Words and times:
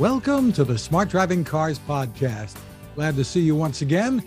Welcome 0.00 0.52
to 0.54 0.64
the 0.64 0.78
Smart 0.78 1.10
Driving 1.10 1.44
Cars 1.44 1.78
podcast. 1.78 2.58
Glad 2.94 3.16
to 3.16 3.24
see 3.24 3.42
you 3.42 3.54
once 3.54 3.82
again. 3.82 4.24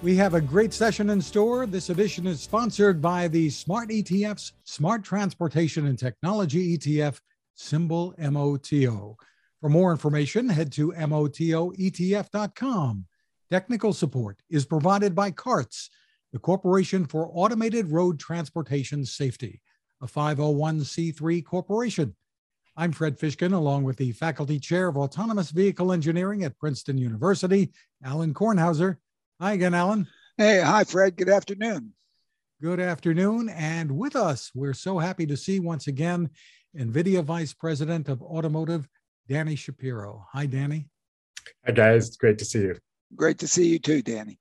We 0.00 0.14
have 0.14 0.34
a 0.34 0.40
great 0.40 0.72
session 0.72 1.10
in 1.10 1.20
store. 1.20 1.66
This 1.66 1.90
edition 1.90 2.24
is 2.28 2.40
sponsored 2.40 3.02
by 3.02 3.26
the 3.26 3.50
Smart 3.50 3.90
ETF's 3.90 4.52
Smart 4.62 5.02
Transportation 5.02 5.86
and 5.86 5.98
Technology 5.98 6.78
ETF, 6.78 7.18
symbol 7.56 8.14
MOTO. 8.16 9.16
For 9.60 9.68
more 9.68 9.90
information, 9.90 10.48
head 10.48 10.70
to 10.74 10.92
MOTOETF.com. 10.92 11.66
Technical 13.50 13.92
support 13.92 14.40
is 14.50 14.64
provided 14.64 15.16
by 15.16 15.32
CARTS, 15.32 15.90
the 16.32 16.38
Corporation 16.38 17.06
for 17.06 17.28
Automated 17.34 17.90
Road 17.90 18.20
Transportation 18.20 19.04
Safety, 19.04 19.60
a 20.00 20.06
501c3 20.06 21.44
corporation. 21.44 22.14
I'm 22.74 22.92
Fred 22.92 23.18
Fishkin, 23.18 23.52
along 23.52 23.84
with 23.84 23.98
the 23.98 24.12
Faculty 24.12 24.58
Chair 24.58 24.88
of 24.88 24.96
Autonomous 24.96 25.50
Vehicle 25.50 25.92
Engineering 25.92 26.42
at 26.44 26.58
Princeton 26.58 26.96
University, 26.96 27.70
Alan 28.02 28.32
Kornhauser. 28.32 28.96
Hi 29.38 29.52
again, 29.52 29.74
Alan. 29.74 30.08
Hey, 30.38 30.62
hi, 30.62 30.84
Fred. 30.84 31.16
Good 31.16 31.28
afternoon. 31.28 31.92
Good 32.62 32.80
afternoon. 32.80 33.50
And 33.50 33.98
with 33.98 34.16
us, 34.16 34.50
we're 34.54 34.72
so 34.72 34.98
happy 34.98 35.26
to 35.26 35.36
see 35.36 35.60
once 35.60 35.86
again 35.86 36.30
NVIDIA 36.74 37.22
Vice 37.22 37.52
President 37.52 38.08
of 38.08 38.22
Automotive, 38.22 38.88
Danny 39.28 39.54
Shapiro. 39.54 40.26
Hi, 40.32 40.46
Danny. 40.46 40.88
Hi, 41.66 41.72
guys. 41.72 42.08
It's 42.08 42.16
great 42.16 42.38
to 42.38 42.46
see 42.46 42.60
you. 42.60 42.78
Great 43.14 43.38
to 43.40 43.48
see 43.48 43.68
you 43.68 43.80
too, 43.80 44.00
Danny. 44.00 44.38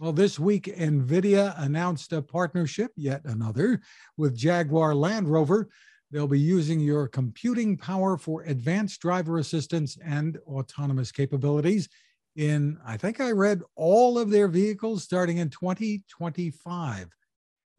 Well, 0.00 0.12
this 0.12 0.36
week, 0.36 0.64
NVIDIA 0.64 1.54
announced 1.62 2.12
a 2.12 2.22
partnership, 2.22 2.90
yet 2.96 3.20
another, 3.24 3.82
with 4.16 4.36
Jaguar 4.36 4.96
Land 4.96 5.28
Rover. 5.28 5.68
They'll 6.10 6.28
be 6.28 6.38
using 6.38 6.80
your 6.80 7.08
computing 7.08 7.76
power 7.76 8.16
for 8.16 8.42
advanced 8.42 9.00
driver 9.00 9.38
assistance 9.38 9.98
and 10.04 10.38
autonomous 10.46 11.10
capabilities 11.10 11.88
in, 12.36 12.78
I 12.86 12.96
think 12.96 13.20
I 13.20 13.32
read 13.32 13.62
all 13.74 14.18
of 14.18 14.30
their 14.30 14.46
vehicles 14.46 15.02
starting 15.02 15.38
in 15.38 15.48
2025. 15.50 17.08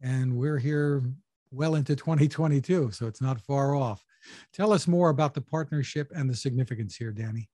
And 0.02 0.36
we're 0.36 0.58
here 0.58 1.02
well 1.50 1.76
into 1.76 1.96
2022, 1.96 2.90
so 2.90 3.06
it's 3.06 3.22
not 3.22 3.40
far 3.40 3.74
off. 3.74 4.04
Tell 4.52 4.72
us 4.72 4.86
more 4.86 5.10
about 5.10 5.32
the 5.32 5.40
partnership 5.40 6.10
and 6.14 6.28
the 6.28 6.34
significance 6.34 6.96
here, 6.96 7.12
Danny. 7.12 7.48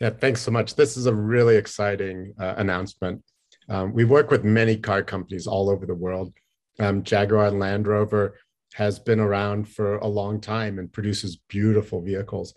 Yeah, 0.00 0.10
thanks 0.10 0.40
so 0.40 0.50
much. 0.50 0.74
This 0.74 0.96
is 0.96 1.06
a 1.06 1.14
really 1.14 1.56
exciting 1.56 2.32
uh, 2.40 2.54
announcement. 2.56 3.22
Um, 3.68 3.92
we 3.92 4.04
work 4.04 4.30
with 4.30 4.44
many 4.44 4.76
car 4.76 5.02
companies 5.02 5.46
all 5.46 5.70
over 5.70 5.86
the 5.86 5.94
world. 5.94 6.32
Um, 6.80 7.02
Jaguar 7.02 7.46
and 7.46 7.60
Land 7.60 7.86
Rover 7.86 8.34
has 8.74 8.98
been 8.98 9.20
around 9.20 9.68
for 9.68 9.98
a 9.98 10.06
long 10.08 10.40
time 10.40 10.80
and 10.80 10.92
produces 10.92 11.36
beautiful 11.48 12.00
vehicles. 12.00 12.54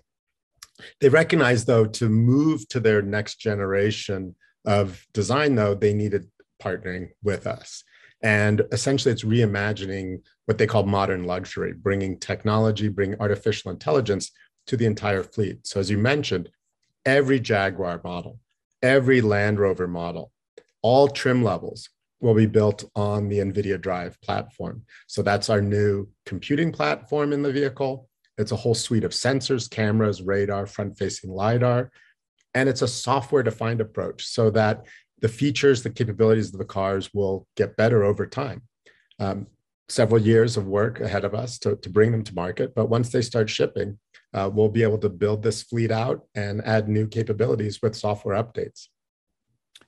They 0.99 1.09
recognize, 1.09 1.65
though, 1.65 1.85
to 1.85 2.09
move 2.09 2.67
to 2.69 2.79
their 2.79 3.03
next 3.03 3.35
generation 3.35 4.35
of 4.65 5.05
design, 5.13 5.53
though, 5.53 5.75
they 5.75 5.93
needed 5.93 6.27
partnering 6.61 7.09
with 7.23 7.45
us. 7.45 7.83
And 8.23 8.63
essentially, 8.71 9.11
it's 9.11 9.23
reimagining 9.23 10.23
what 10.45 10.57
they 10.57 10.65
call 10.65 10.83
modern 10.83 11.25
luxury, 11.25 11.73
bringing 11.73 12.19
technology, 12.19 12.87
bringing 12.87 13.19
artificial 13.19 13.69
intelligence 13.69 14.31
to 14.65 14.75
the 14.75 14.87
entire 14.87 15.21
fleet. 15.21 15.67
So, 15.67 15.79
as 15.79 15.91
you 15.91 15.99
mentioned, 15.99 16.49
every 17.05 17.39
Jaguar 17.39 18.01
model, 18.03 18.39
every 18.81 19.21
Land 19.21 19.59
Rover 19.59 19.87
model, 19.87 20.31
all 20.81 21.09
trim 21.09 21.43
levels 21.43 21.89
will 22.19 22.33
be 22.33 22.45
built 22.45 22.83
on 22.95 23.29
the 23.29 23.39
NVIDIA 23.39 23.79
Drive 23.79 24.19
platform. 24.21 24.83
So, 25.07 25.21
that's 25.21 25.49
our 25.49 25.61
new 25.61 26.07
computing 26.25 26.71
platform 26.71 27.33
in 27.33 27.41
the 27.41 27.51
vehicle. 27.51 28.09
It's 28.37 28.51
a 28.51 28.55
whole 28.55 28.75
suite 28.75 29.03
of 29.03 29.11
sensors, 29.11 29.69
cameras, 29.69 30.21
radar, 30.21 30.67
front 30.67 30.97
facing 30.97 31.31
LiDAR. 31.31 31.91
And 32.53 32.69
it's 32.69 32.81
a 32.81 32.87
software 32.87 33.43
defined 33.43 33.81
approach 33.81 34.25
so 34.25 34.49
that 34.51 34.85
the 35.19 35.29
features, 35.29 35.83
the 35.83 35.89
capabilities 35.89 36.53
of 36.53 36.59
the 36.59 36.65
cars 36.65 37.13
will 37.13 37.47
get 37.55 37.77
better 37.77 38.03
over 38.03 38.25
time. 38.25 38.61
Um, 39.19 39.47
several 39.89 40.21
years 40.21 40.57
of 40.57 40.67
work 40.67 40.99
ahead 40.99 41.23
of 41.23 41.33
us 41.33 41.57
to, 41.59 41.75
to 41.77 41.89
bring 41.89 42.11
them 42.11 42.23
to 42.23 42.35
market. 42.35 42.75
But 42.75 42.89
once 42.89 43.09
they 43.09 43.21
start 43.21 43.49
shipping, 43.49 43.97
uh, 44.33 44.49
we'll 44.53 44.69
be 44.69 44.83
able 44.83 44.97
to 44.99 45.09
build 45.09 45.41
this 45.41 45.63
fleet 45.63 45.91
out 45.91 46.27
and 46.35 46.61
add 46.65 46.89
new 46.89 47.07
capabilities 47.07 47.81
with 47.81 47.95
software 47.95 48.41
updates. 48.41 48.87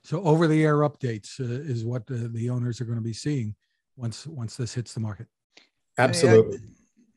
So 0.02 0.22
over 0.22 0.46
the 0.46 0.64
air 0.64 0.78
updates 0.78 1.38
uh, 1.40 1.44
is 1.44 1.84
what 1.84 2.02
uh, 2.10 2.28
the 2.30 2.50
owners 2.50 2.80
are 2.80 2.84
going 2.84 2.98
to 2.98 3.04
be 3.04 3.12
seeing 3.12 3.54
once 3.96 4.26
once 4.26 4.56
this 4.56 4.74
hits 4.74 4.94
the 4.94 5.00
market. 5.00 5.26
Absolutely 5.98 6.60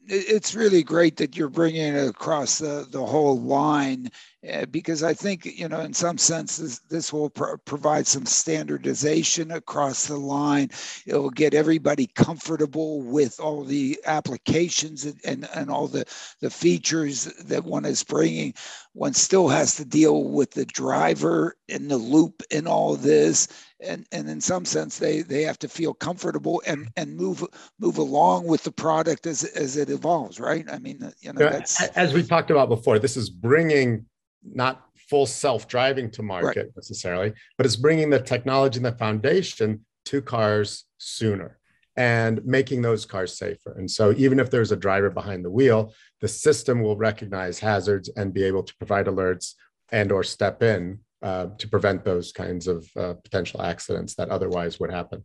it's 0.08 0.56
really 0.56 0.84
great 0.84 1.18
that 1.18 1.36
you're 1.36 1.50
bringing 1.50 1.94
it 1.96 2.08
across 2.08 2.60
the, 2.60 2.86
the 2.90 3.06
whole 3.06 3.40
line 3.40 4.10
uh, 4.52 4.66
because 4.66 5.04
I 5.04 5.14
think, 5.14 5.46
you 5.46 5.70
know, 5.70 5.80
in 5.80 5.94
some 5.94 6.18
senses, 6.18 6.82
this 6.90 7.14
will 7.14 7.30
pro- 7.30 7.58
provide 7.58 8.06
some 8.06 8.26
standardization 8.26 9.52
across 9.52 10.08
the 10.08 10.18
line. 10.18 10.70
It 11.06 11.16
will 11.16 11.30
get 11.30 11.54
everybody 11.54 12.08
comfortable 12.08 13.02
with 13.02 13.40
all 13.40 13.64
the 13.64 13.98
applications 14.06 15.06
and, 15.06 15.20
and, 15.24 15.50
and 15.56 15.70
all 15.70 15.88
the, 15.88 16.06
the 16.42 16.50
features 16.50 17.26
that 17.46 17.64
one 17.64 17.86
is 17.86 18.04
bringing. 18.04 18.54
One 18.92 19.14
still 19.14 19.48
has 19.48 19.76
to 19.76 19.86
deal 19.86 20.26
with 20.26 20.52
the 20.52 20.66
driver 20.66 21.56
in 21.70 21.88
the 21.88 21.98
loop 21.98 22.44
in 22.52 22.68
all 22.68 22.98
this 22.98 23.48
and 23.84 24.06
and 24.12 24.30
in 24.30 24.42
some 24.42 24.66
sense 24.66 24.98
they 24.98 25.22
they 25.22 25.44
have 25.44 25.60
to 25.60 25.68
feel 25.68 25.94
comfortable 25.94 26.62
and 26.66 26.90
and 26.98 27.16
move 27.16 27.44
move 27.80 27.98
along 27.98 28.46
with 28.46 28.64
the 28.64 28.72
product 28.72 29.26
as 29.28 29.44
as 29.44 29.78
it 29.78 29.90
evolves 29.90 30.40
right 30.40 30.66
i 30.72 30.78
mean 30.80 31.00
you 31.22 31.34
know 31.34 31.40
that's 31.40 31.82
as 31.90 32.14
we 32.14 32.24
talked 32.24 32.52
about 32.52 32.70
before 32.70 33.00
this 33.00 33.18
is 33.18 33.30
bringing 33.30 34.06
not 34.44 34.86
full 35.10 35.26
self-driving 35.26 36.10
to 36.10 36.24
market 36.24 36.58
right. 36.58 36.76
necessarily 36.76 37.34
but 37.58 37.66
it's 37.66 37.76
bringing 37.76 38.10
the 38.10 38.20
technology 38.20 38.78
and 38.78 38.86
the 38.86 38.92
foundation 38.94 39.86
to 40.06 40.22
cars 40.22 40.86
sooner 40.98 41.60
and 41.96 42.44
making 42.46 42.82
those 42.82 43.06
cars 43.06 43.38
safer 43.38 43.74
and 43.78 43.90
so 43.90 44.14
even 44.18 44.40
if 44.40 44.50
there's 44.50 44.72
a 44.72 44.76
driver 44.76 45.10
behind 45.10 45.46
the 45.46 45.52
wheel 45.52 45.94
the 46.22 46.28
system 46.28 46.82
will 46.82 46.98
recognize 46.98 47.60
hazards 47.60 48.10
and 48.16 48.34
be 48.34 48.44
able 48.44 48.64
to 48.64 48.76
provide 48.78 49.06
alerts 49.06 49.54
and 49.92 50.12
or 50.12 50.24
step 50.24 50.64
in 50.64 51.00
uh, 51.24 51.48
to 51.58 51.70
prevent 51.70 52.04
those 52.04 52.34
kinds 52.34 52.68
of 52.68 52.86
uh, 52.98 53.14
potential 53.14 53.62
accidents 53.62 54.16
that 54.16 54.30
otherwise 54.30 54.80
would 54.80 54.92
happen. 54.92 55.24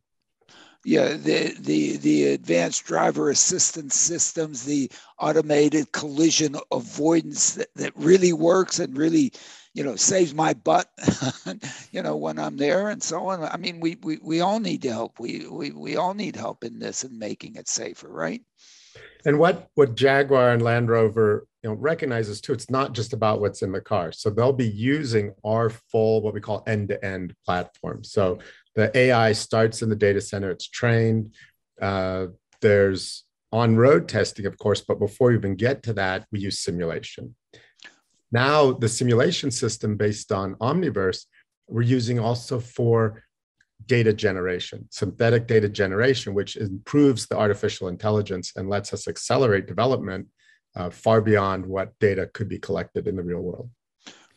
Yeah, 0.85 1.15
the, 1.15 1.57
the, 1.59 1.97
the 1.97 2.27
advanced 2.27 2.85
driver 2.85 3.31
assistance 3.31 3.97
systems, 3.97 4.65
the 4.65 4.91
automated 5.19 5.91
collision 5.91 6.55
avoidance 6.71 7.55
that, 7.55 7.67
that 7.75 7.93
really 7.97 8.33
works 8.33 8.79
and 8.79 8.97
really, 8.97 9.33
you 9.75 9.83
know, 9.83 9.97
saves 9.97 10.33
my 10.33 10.55
butt, 10.55 10.89
you 11.91 12.01
know, 12.01 12.17
when 12.17 12.39
I'm 12.39 12.57
there 12.57 12.91
and 12.91 13.03
so 13.03 13.27
on. 13.27 13.43
I 13.43 13.57
mean, 13.57 13.81
we, 13.81 13.97
we, 14.03 14.19
we 14.23 14.41
all 14.41 14.61
need 14.61 14.85
help. 14.85 15.19
We, 15.19 15.49
we, 15.49 15.73
we 15.73 15.97
all 15.97 16.15
need 16.15 16.37
help 16.37 16.63
in 16.63 16.79
this 16.79 17.03
and 17.03 17.19
making 17.19 17.57
it 17.57 17.69
safer, 17.69 18.09
right? 18.09 18.43
And 19.27 19.39
what, 19.39 19.69
what 19.75 19.95
Jaguar 19.95 20.51
and 20.51 20.63
Land 20.63 20.89
Rover 20.89 21.47
you 21.63 21.71
know 21.71 21.77
recognizes 21.77 22.41
too 22.41 22.53
it's 22.53 22.71
not 22.71 22.93
just 22.93 23.13
about 23.13 23.41
what's 23.41 23.63
in 23.63 23.73
the 23.73 23.81
car. 23.81 24.13
So 24.13 24.31
they'll 24.31 24.53
be 24.53 24.69
using 24.69 25.35
our 25.45 25.71
full 25.71 26.23
what 26.23 26.35
we 26.35 26.41
call 26.41 26.63
end-to-end 26.67 27.35
platform. 27.45 28.05
So 28.05 28.39
the 28.75 28.97
ai 28.97 29.33
starts 29.33 29.83
in 29.83 29.89
the 29.89 29.97
data 29.97 30.21
center 30.21 30.51
it's 30.51 30.69
trained. 30.69 31.35
Uh, 31.81 32.27
there's 32.61 33.25
on-road 33.51 34.09
testing 34.09 34.47
of 34.47 34.59
course 34.59 34.83
but 34.83 34.99
before 34.99 35.29
we 35.29 35.37
even 35.37 35.57
get 35.57 35.83
to 35.85 35.93
that 35.95 36.27
we 36.31 36.41
use 36.41 36.61
simulation. 36.61 37.35
Now 38.31 38.73
the 38.73 38.89
simulation 38.89 39.51
system 39.51 39.97
based 39.97 40.31
on 40.33 40.55
omniverse 40.57 41.25
we're 41.67 41.83
using 41.83 42.19
also 42.19 42.61
for 42.61 43.23
data 43.87 44.13
generation 44.13 44.87
synthetic 44.91 45.47
data 45.47 45.69
generation 45.69 46.35
which 46.35 46.57
improves 46.57 47.27
the 47.27 47.37
artificial 47.37 47.89
intelligence 47.89 48.53
and 48.57 48.69
lets 48.69 48.93
us 48.93 49.09
accelerate 49.09 49.67
development 49.67 50.27
uh, 50.77 50.91
far 50.91 51.21
beyond 51.21 51.67
what 51.67 51.99
data 51.99 52.29
could 52.33 52.49
be 52.49 52.59
collected 52.59 53.09
in 53.09 53.17
the 53.17 53.23
real 53.23 53.41
world. 53.41 53.71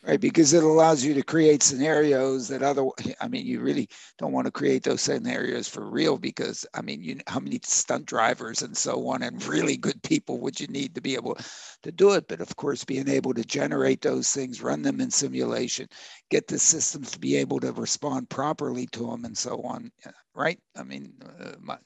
Right, 0.04 0.20
because 0.20 0.52
it 0.52 0.64
allows 0.64 1.04
you 1.04 1.14
to 1.14 1.22
create 1.22 1.62
scenarios 1.62 2.48
that 2.48 2.60
other. 2.60 2.88
I 3.20 3.28
mean, 3.28 3.46
you 3.46 3.60
really 3.60 3.88
don't 4.18 4.32
want 4.32 4.46
to 4.46 4.50
create 4.50 4.82
those 4.82 5.00
scenarios 5.00 5.68
for 5.68 5.88
real 5.88 6.18
because 6.18 6.66
I 6.74 6.82
mean, 6.82 7.04
you 7.04 7.20
how 7.28 7.38
many 7.38 7.60
stunt 7.62 8.06
drivers 8.06 8.62
and 8.62 8.76
so 8.76 9.06
on, 9.06 9.22
and 9.22 9.44
really 9.44 9.76
good 9.76 10.02
people 10.02 10.40
would 10.40 10.58
you 10.58 10.66
need 10.66 10.96
to 10.96 11.00
be 11.00 11.14
able 11.14 11.38
to 11.84 11.92
do 11.92 12.14
it? 12.14 12.26
But 12.26 12.40
of 12.40 12.56
course, 12.56 12.84
being 12.84 13.08
able 13.08 13.32
to 13.32 13.44
generate 13.44 14.00
those 14.00 14.28
things, 14.32 14.60
run 14.60 14.82
them 14.82 15.00
in 15.00 15.12
simulation, 15.12 15.86
get 16.32 16.48
the 16.48 16.58
systems 16.58 17.12
to 17.12 17.20
be 17.20 17.36
able 17.36 17.60
to 17.60 17.70
respond 17.70 18.28
properly 18.28 18.88
to 18.88 19.06
them, 19.06 19.24
and 19.24 19.38
so 19.38 19.62
on. 19.62 19.92
Right? 20.34 20.58
I 20.76 20.82
mean, 20.82 21.12
uh, 21.40 21.52
my, 21.60 21.78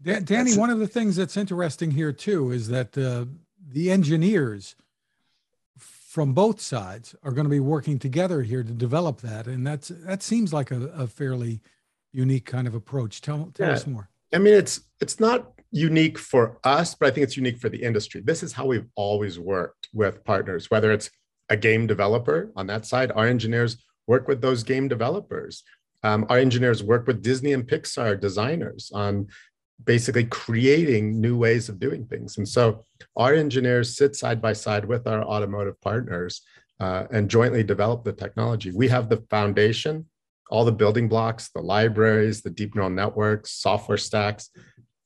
Dan, 0.00 0.22
Danny, 0.22 0.56
one 0.56 0.70
of 0.70 0.78
the 0.78 0.86
things 0.86 1.16
that's 1.16 1.36
interesting 1.36 1.90
here 1.90 2.12
too 2.12 2.52
is 2.52 2.68
that 2.68 2.96
uh, 2.96 3.24
the 3.72 3.90
engineers 3.90 4.76
from 6.16 6.32
both 6.32 6.62
sides 6.62 7.14
are 7.24 7.30
going 7.30 7.44
to 7.44 7.50
be 7.50 7.60
working 7.60 7.98
together 7.98 8.40
here 8.40 8.62
to 8.62 8.72
develop 8.72 9.20
that, 9.20 9.46
and 9.46 9.66
that's 9.66 9.88
that 9.88 10.22
seems 10.22 10.50
like 10.50 10.70
a, 10.70 10.86
a 10.86 11.06
fairly 11.06 11.60
unique 12.10 12.46
kind 12.46 12.66
of 12.66 12.74
approach. 12.74 13.20
Tell, 13.20 13.50
tell 13.52 13.68
yeah. 13.68 13.74
us 13.74 13.86
more. 13.86 14.08
I 14.32 14.38
mean, 14.38 14.54
it's 14.54 14.80
it's 14.98 15.20
not 15.20 15.52
unique 15.72 16.16
for 16.16 16.58
us, 16.64 16.94
but 16.94 17.08
I 17.08 17.10
think 17.10 17.24
it's 17.24 17.36
unique 17.36 17.58
for 17.58 17.68
the 17.68 17.82
industry. 17.82 18.22
This 18.24 18.42
is 18.42 18.54
how 18.54 18.64
we've 18.64 18.86
always 18.94 19.38
worked 19.38 19.90
with 19.92 20.24
partners, 20.24 20.70
whether 20.70 20.90
it's 20.90 21.10
a 21.50 21.56
game 21.58 21.86
developer 21.86 22.50
on 22.56 22.66
that 22.68 22.86
side. 22.86 23.12
Our 23.12 23.26
engineers 23.26 23.76
work 24.06 24.26
with 24.26 24.40
those 24.40 24.62
game 24.62 24.88
developers. 24.88 25.64
Um, 26.02 26.24
our 26.30 26.38
engineers 26.38 26.82
work 26.82 27.06
with 27.06 27.22
Disney 27.22 27.52
and 27.52 27.68
Pixar 27.68 28.18
designers 28.18 28.90
on 28.90 29.26
basically 29.84 30.24
creating 30.24 31.20
new 31.20 31.36
ways 31.36 31.68
of 31.68 31.78
doing 31.78 32.06
things. 32.06 32.38
And 32.38 32.48
so 32.48 32.84
our 33.16 33.34
engineers 33.34 33.96
sit 33.96 34.16
side 34.16 34.40
by 34.40 34.52
side 34.52 34.84
with 34.84 35.06
our 35.06 35.22
automotive 35.22 35.80
partners 35.80 36.42
uh, 36.80 37.04
and 37.10 37.30
jointly 37.30 37.62
develop 37.62 38.04
the 38.04 38.12
technology. 38.12 38.70
We 38.70 38.88
have 38.88 39.08
the 39.08 39.24
foundation, 39.30 40.06
all 40.50 40.64
the 40.64 40.72
building 40.72 41.08
blocks, 41.08 41.50
the 41.54 41.60
libraries, 41.60 42.42
the 42.42 42.50
deep 42.50 42.74
neural 42.74 42.90
networks, 42.90 43.52
software 43.52 43.98
stacks, 43.98 44.50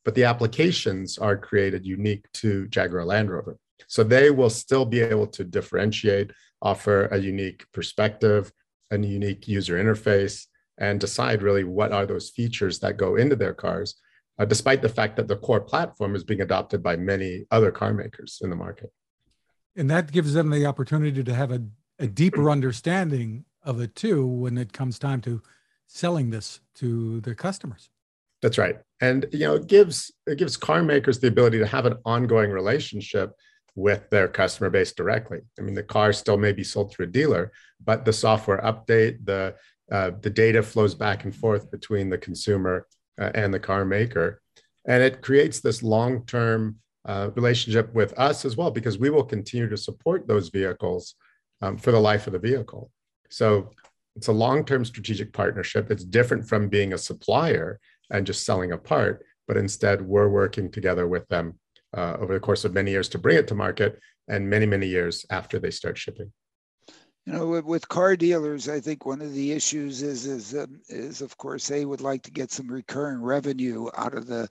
but 0.05 0.14
the 0.14 0.25
applications 0.25 1.19
are 1.19 1.37
created 1.37 1.84
unique 1.87 2.26
to 2.34 2.66
Jaguar 2.69 3.05
Land 3.05 3.31
Rover. 3.31 3.58
So 3.87 4.05
they 4.05 4.31
will 4.31 4.50
still 4.50 4.84
be 4.84 5.00
able 5.00 5.26
to 5.28 5.44
differentiate, 5.44 6.32
offer 6.62 7.06
a 7.06 7.19
unique 7.19 7.64
perspective, 7.73 8.52
a 8.90 8.99
unique 8.99 9.49
user 9.49 9.82
interface, 9.82 10.46
and 10.78 10.99
decide 10.99 11.43
really 11.43 11.64
what 11.64 11.93
are 11.93 12.06
those 12.06 12.31
features 12.31 12.78
that 12.81 12.96
go 12.96 13.16
into 13.16 13.37
their 13.37 13.55
cars, 13.55 13.96
uh, 14.40 14.44
despite 14.46 14.81
the 14.81 14.88
fact 14.88 15.16
that 15.16 15.28
the 15.28 15.37
core 15.37 15.60
platform 15.60 16.16
is 16.16 16.25
being 16.25 16.40
adopted 16.40 16.82
by 16.82 16.96
many 16.96 17.44
other 17.50 17.70
car 17.70 17.92
makers 17.92 18.40
in 18.42 18.48
the 18.48 18.56
market. 18.56 18.90
And 19.76 19.90
that 19.90 20.10
gives 20.10 20.32
them 20.32 20.48
the 20.48 20.64
opportunity 20.64 21.22
to 21.22 21.34
have 21.34 21.52
a, 21.52 21.62
a 21.98 22.06
deeper 22.06 22.50
understanding 22.50 23.44
of 23.62 23.81
it 23.81 23.94
too 23.94 24.26
when 24.26 24.56
it 24.56 24.72
comes 24.72 24.98
time 24.98 25.20
to 25.22 25.42
selling 25.87 26.31
this 26.31 26.60
to 26.76 27.20
their 27.20 27.34
customers. 27.34 27.90
That's 28.40 28.56
right. 28.56 28.78
And 29.02 29.26
you 29.31 29.40
know, 29.40 29.56
it 29.56 29.66
gives 29.66 30.10
it 30.26 30.38
gives 30.38 30.56
car 30.56 30.82
makers 30.82 31.20
the 31.20 31.28
ability 31.28 31.58
to 31.58 31.66
have 31.66 31.84
an 31.84 31.98
ongoing 32.06 32.50
relationship 32.50 33.32
with 33.75 34.08
their 34.08 34.26
customer 34.26 34.70
base 34.70 34.92
directly. 34.92 35.40
I 35.58 35.62
mean, 35.62 35.75
the 35.75 35.82
car 35.82 36.14
still 36.14 36.38
may 36.38 36.52
be 36.52 36.64
sold 36.64 36.90
through 36.90 37.06
a 37.06 37.10
dealer, 37.10 37.52
but 37.84 38.06
the 38.06 38.12
software 38.14 38.62
update, 38.62 39.26
the 39.26 39.54
uh, 39.92 40.12
the 40.22 40.31
data 40.31 40.62
flows 40.62 40.94
back 40.94 41.25
and 41.25 41.34
forth 41.34 41.70
between 41.70 42.08
the 42.08 42.19
consumer 42.19 42.87
uh, 43.20 43.31
and 43.34 43.52
the 43.52 43.61
car 43.61 43.84
maker, 43.84 44.40
and 44.87 45.02
it 45.02 45.22
creates 45.22 45.61
this 45.61 45.82
long-term 45.82 46.76
uh, 47.06 47.31
relationship 47.34 47.93
with 47.94 48.19
us 48.19 48.44
as 48.44 48.56
well 48.56 48.70
because 48.70 48.99
we 48.99 49.11
will 49.11 49.25
continue 49.25 49.69
to 49.69 49.76
support 49.76 50.26
those 50.26 50.49
vehicles 50.49 51.14
um, 51.62 51.76
for 51.76 51.93
the 51.93 52.00
life 52.00 52.26
of 52.26 52.32
the 52.32 52.38
vehicle. 52.38 52.90
So 53.31 53.70
it's 54.17 54.28
a 54.28 54.32
long-term 54.32 54.84
strategic 54.84 55.32
partnership. 55.32 55.90
It's 55.90 56.05
different 56.05 56.49
from 56.49 56.69
being 56.69 56.93
a 56.93 56.99
supplier 56.99 57.78
and 58.11 58.26
just 58.26 58.44
selling 58.44 58.72
a 58.72 58.78
part, 58.78 59.25
but 59.46 59.56
instead 59.56 60.02
we're 60.02 60.28
working 60.28 60.70
together 60.70 61.06
with 61.06 61.26
them 61.28 61.58
uh, 61.96 62.16
over 62.19 62.34
the 62.34 62.40
course 62.40 62.64
of 62.64 62.75
many 62.75 62.90
years 62.90 63.08
to 63.11 63.19
bring 63.19 63.37
it 63.37 63.49
to 63.49 63.55
market 63.55 63.99
and 64.28 64.49
many, 64.49 64.66
many 64.66 64.87
years 64.87 65.25
after 65.31 65.58
they 65.58 65.70
start 65.70 65.96
shipping. 65.96 66.32
You 67.30 67.36
know, 67.36 67.46
with, 67.46 67.64
with 67.64 67.88
car 67.88 68.16
dealers, 68.16 68.68
I 68.68 68.80
think 68.80 69.06
one 69.06 69.22
of 69.22 69.32
the 69.32 69.52
issues 69.52 70.02
is 70.02 70.26
is 70.26 70.52
um, 70.52 70.80
is 70.88 71.22
of 71.22 71.36
course 71.38 71.68
they 71.68 71.84
would 71.84 72.00
like 72.00 72.22
to 72.22 72.30
get 72.32 72.50
some 72.50 72.66
recurring 72.66 73.22
revenue 73.22 73.86
out 73.96 74.14
of 74.14 74.26
the 74.26 74.48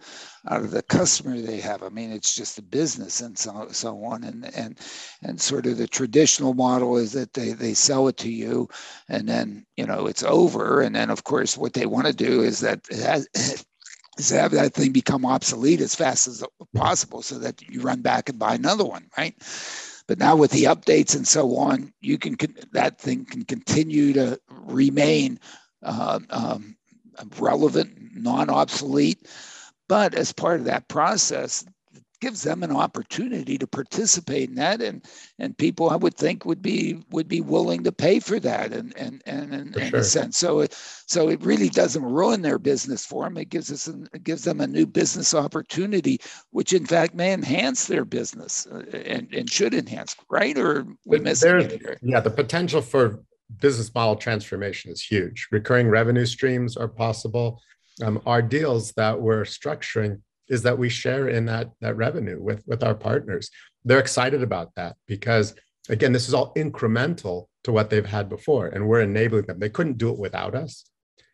out 0.47 0.61
of 0.61 0.71
the 0.71 0.81
customer 0.83 1.41
they 1.41 1.59
have. 1.59 1.83
I 1.83 1.89
mean, 1.89 2.09
it's 2.09 2.33
just 2.33 2.57
a 2.57 2.61
business 2.61 3.19
and 3.19 3.37
so 3.37 3.67
so 3.71 4.01
on, 4.05 4.23
and 4.23 4.55
and 4.55 4.79
and 5.21 5.41
sort 5.41 5.65
of 5.65 5.77
the 5.77 5.87
traditional 5.87 6.53
model 6.53 6.95
is 6.95 7.11
that 7.11 7.33
they 7.33 7.51
they 7.51 7.73
sell 7.73 8.07
it 8.07 8.15
to 8.19 8.31
you, 8.31 8.69
and 9.09 9.27
then 9.27 9.65
you 9.75 9.85
know 9.85 10.07
it's 10.07 10.23
over, 10.23 10.79
and 10.79 10.95
then 10.95 11.09
of 11.09 11.25
course 11.25 11.57
what 11.57 11.73
they 11.73 11.85
want 11.85 12.07
to 12.07 12.13
do 12.13 12.43
is 12.43 12.61
that 12.61 12.79
is 12.89 13.65
have 14.29 14.51
that 14.51 14.73
thing 14.73 14.93
become 14.93 15.25
obsolete 15.25 15.81
as 15.81 15.95
fast 15.95 16.27
as 16.27 16.45
possible 16.73 17.21
so 17.21 17.39
that 17.39 17.61
you 17.61 17.81
run 17.81 18.01
back 18.01 18.29
and 18.29 18.39
buy 18.39 18.53
another 18.53 18.85
one, 18.85 19.09
right? 19.17 19.35
But 20.09 20.17
now 20.17 20.35
with 20.35 20.49
the 20.49 20.63
updates 20.63 21.15
and 21.15 21.27
so 21.27 21.55
on, 21.55 21.93
you 22.01 22.17
can 22.17 22.35
that 22.71 22.99
thing 22.99 23.25
can 23.25 23.45
continue 23.45 24.11
to 24.13 24.39
remain 24.49 25.39
uh, 25.83 26.19
um, 26.31 26.75
relevant, 27.37 28.15
non-obsolete. 28.15 29.27
But 29.87 30.15
as 30.15 30.33
part 30.33 30.61
of 30.61 30.65
that 30.65 30.87
process, 30.87 31.63
gives 32.19 32.43
them 32.43 32.63
an 32.63 32.71
opportunity 32.71 33.57
to 33.57 33.67
participate 33.67 34.49
in 34.49 34.55
that 34.55 34.81
and 34.81 35.05
and 35.39 35.57
people 35.57 35.89
I 35.89 35.95
would 35.95 36.15
think 36.15 36.45
would 36.45 36.61
be 36.61 37.03
would 37.11 37.27
be 37.27 37.41
willing 37.41 37.83
to 37.83 37.91
pay 37.91 38.19
for 38.19 38.39
that 38.39 38.73
and 38.73 38.95
and 38.97 39.21
and, 39.25 39.53
and 39.53 39.75
in 39.75 39.89
sure. 39.89 39.99
a 39.99 40.03
sense. 40.03 40.37
So 40.37 40.59
it 40.59 40.73
so 40.73 41.29
it 41.29 41.41
really 41.41 41.69
doesn't 41.69 42.03
ruin 42.03 42.41
their 42.41 42.59
business 42.59 43.05
for 43.05 43.23
them 43.23 43.37
it 43.37 43.49
gives 43.49 43.71
us 43.71 43.87
an, 43.87 44.07
it 44.13 44.23
gives 44.23 44.43
them 44.43 44.61
a 44.61 44.67
new 44.67 44.85
business 44.85 45.33
opportunity 45.33 46.19
which 46.51 46.73
in 46.73 46.85
fact 46.85 47.15
may 47.15 47.33
enhance 47.33 47.85
their 47.87 48.05
business 48.05 48.67
uh, 48.71 48.83
and, 48.93 49.33
and 49.33 49.49
should 49.49 49.73
enhance 49.73 50.15
right? 50.29 50.57
Or 50.57 50.85
we 51.05 51.19
miss 51.19 51.43
it 51.43 51.99
yeah 52.01 52.19
the 52.19 52.29
potential 52.29 52.81
for 52.81 53.23
business 53.57 53.93
model 53.93 54.15
transformation 54.15 54.91
is 54.91 55.01
huge. 55.01 55.47
Recurring 55.51 55.89
revenue 55.89 56.25
streams 56.25 56.77
are 56.77 56.87
possible. 56.87 57.61
Um, 58.03 58.21
our 58.25 58.41
deals 58.41 58.91
that 58.93 59.19
we're 59.19 59.43
structuring 59.43 60.21
is 60.49 60.63
that 60.63 60.77
we 60.77 60.89
share 60.89 61.29
in 61.29 61.45
that 61.45 61.71
that 61.81 61.95
revenue 61.95 62.41
with 62.41 62.63
with 62.67 62.83
our 62.83 62.95
partners. 62.95 63.49
They're 63.85 63.99
excited 63.99 64.43
about 64.43 64.73
that 64.75 64.95
because 65.07 65.55
again 65.89 66.11
this 66.11 66.27
is 66.27 66.33
all 66.33 66.53
incremental 66.55 67.45
to 67.63 67.71
what 67.71 67.89
they've 67.89 68.05
had 68.05 68.29
before 68.29 68.67
and 68.67 68.87
we're 68.87 69.01
enabling 69.01 69.45
them. 69.45 69.59
They 69.59 69.69
couldn't 69.69 69.97
do 69.97 70.09
it 70.09 70.19
without 70.19 70.55
us. 70.55 70.85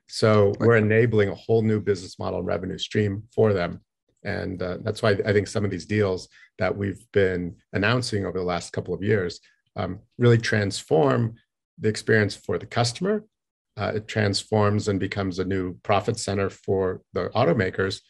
So 0.07 0.47
right. 0.47 0.59
we're 0.59 0.77
enabling 0.77 1.29
a 1.29 1.35
whole 1.35 1.61
new 1.61 1.79
business 1.79 2.19
model 2.19 2.39
and 2.39 2.47
revenue 2.47 2.77
stream 2.77 3.23
for 3.33 3.53
them. 3.53 3.81
And 4.23 4.61
uh, 4.61 4.77
that's 4.81 5.01
why 5.01 5.11
i 5.25 5.33
think 5.33 5.47
some 5.47 5.65
of 5.65 5.71
these 5.71 5.85
deals 5.85 6.27
that 6.57 6.75
we've 6.75 7.05
been 7.11 7.55
announcing 7.73 8.25
over 8.25 8.37
the 8.37 8.45
last 8.45 8.73
couple 8.73 8.93
of 8.93 9.03
years 9.03 9.39
um, 9.75 9.99
really 10.17 10.37
transform 10.37 11.35
the 11.79 11.89
experience 11.89 12.35
for 12.35 12.57
the 12.57 12.65
customer. 12.65 13.23
Uh, 13.77 13.91
it 13.95 14.07
transforms 14.07 14.87
and 14.87 14.99
becomes 14.99 15.37
a 15.37 15.45
new 15.45 15.73
profit 15.83 16.17
center 16.17 16.49
for 16.49 17.01
the 17.13 17.29
automakers 17.35 18.01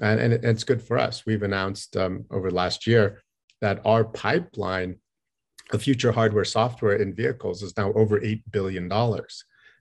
and, 0.00 0.20
and 0.20 0.44
it's 0.44 0.64
good 0.64 0.82
for 0.82 0.98
us. 0.98 1.24
We've 1.26 1.42
announced 1.42 1.96
um, 1.96 2.24
over 2.30 2.50
last 2.50 2.86
year 2.86 3.22
that 3.60 3.80
our 3.84 4.04
pipeline 4.04 4.96
of 5.72 5.82
future 5.82 6.12
hardware 6.12 6.44
software 6.44 6.96
in 6.96 7.14
vehicles 7.14 7.62
is 7.62 7.76
now 7.76 7.92
over 7.92 8.18
$8 8.20 8.42
billion. 8.50 8.90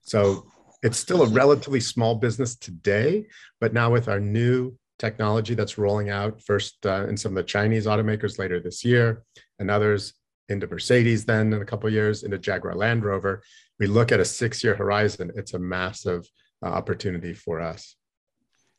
So 0.02 0.46
it's 0.84 1.00
still 1.00 1.24
a 1.24 1.30
relatively 1.30 1.80
small 1.80 2.16
business 2.16 2.56
today, 2.56 3.28
but 3.60 3.74
now 3.74 3.92
with 3.92 4.08
our 4.08 4.20
new 4.20 4.78
technology 4.98 5.56
that's 5.56 5.78
rolling 5.78 6.10
out 6.10 6.42
first 6.42 6.86
uh, 6.86 7.08
in 7.08 7.18
some 7.18 7.32
of 7.32 7.36
the 7.38 7.44
Chinese 7.44 7.86
automakers 7.86 8.38
later 8.38 8.60
this 8.60 8.84
year 8.84 9.24
and 9.58 9.72
others 9.72 10.14
into 10.50 10.68
Mercedes 10.68 11.26
then 11.26 11.54
in 11.54 11.62
a 11.62 11.66
couple 11.66 11.90
years 11.90 12.24
into 12.24 12.38
Jaguar 12.38 12.76
Land 12.76 13.06
Rover, 13.06 13.42
we 13.80 13.88
look 13.88 14.12
at 14.12 14.20
a 14.20 14.26
six 14.26 14.64
year 14.64 14.76
horizon. 14.76 15.32
It's 15.36 15.54
a 15.54 15.60
massive 15.60 16.28
uh, 16.64 16.68
opportunity 16.70 17.34
for 17.34 17.62
us. 17.62 17.96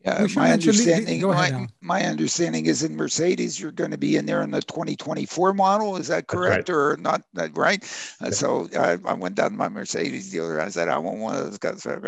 Yeah, 0.04 0.26
my 0.35 0.52
understanding, 0.52 1.21
my, 1.21 1.66
my, 1.83 2.04
understanding 2.04 2.64
is 2.64 2.83
in 2.83 2.97
Mercedes, 2.97 3.61
you're 3.61 3.71
going 3.71 3.90
to 3.90 3.99
be 3.99 4.16
in 4.16 4.25
there 4.25 4.40
in 4.40 4.50
the 4.50 4.62
2024 4.62 5.52
model. 5.52 5.97
Is 5.97 6.09
that 6.09 6.26
correct 6.26 6.71
right. 6.71 6.75
or 6.75 6.97
not? 6.97 7.21
That 7.35 7.54
right? 7.54 7.85
Uh, 8.19 8.30
So 8.30 8.66
I, 8.78 8.97
I, 9.04 9.12
went 9.12 9.35
down 9.35 9.50
to 9.50 9.57
my 9.59 9.69
Mercedes 9.69 10.30
dealer. 10.30 10.59
I 10.59 10.71
said, 10.71 10.88
I 10.88 10.97
want 10.97 11.19
one 11.19 11.37
of 11.37 11.45
those 11.45 11.59
guys. 11.59 11.83
so, 11.83 12.00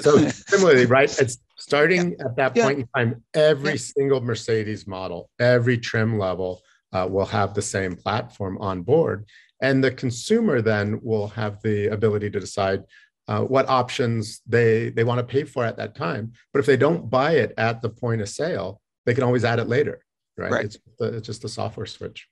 so 0.00 0.28
similarly, 0.28 0.86
right? 0.86 1.18
It's 1.18 1.38
starting 1.58 2.12
yeah. 2.12 2.26
at 2.26 2.36
that 2.36 2.54
point 2.54 2.78
yeah. 2.78 3.02
in 3.02 3.10
time. 3.10 3.24
Every 3.34 3.70
yeah. 3.70 3.76
single 3.78 4.20
Mercedes 4.20 4.86
model, 4.86 5.28
every 5.40 5.76
trim 5.76 6.20
level 6.20 6.62
uh, 6.92 7.08
will 7.10 7.26
have 7.26 7.54
the 7.54 7.62
same 7.62 7.96
platform 7.96 8.58
on 8.58 8.82
board, 8.82 9.26
and 9.60 9.82
the 9.82 9.90
consumer 9.90 10.62
then 10.62 11.00
will 11.02 11.28
have 11.28 11.60
the 11.62 11.88
ability 11.88 12.30
to 12.30 12.38
decide 12.38 12.84
uh, 13.32 13.40
what 13.40 13.66
options 13.70 14.42
they 14.46 14.90
they 14.90 15.04
want 15.04 15.18
to 15.18 15.24
pay 15.24 15.42
for 15.42 15.64
at 15.64 15.78
that 15.78 15.94
time. 15.94 16.32
But 16.52 16.60
if 16.60 16.66
they 16.66 16.76
don't 16.76 17.08
buy 17.08 17.32
it 17.36 17.54
at 17.56 17.80
the 17.80 17.88
point 17.88 18.20
of 18.20 18.28
sale, 18.28 18.82
they 19.06 19.14
can 19.14 19.24
always 19.24 19.42
add 19.42 19.58
it 19.58 19.68
later, 19.68 20.04
right? 20.36 20.52
right. 20.52 20.64
It's, 20.66 20.76
it's 21.00 21.26
just 21.26 21.42
a 21.44 21.48
software 21.48 21.86
switch. 21.86 22.28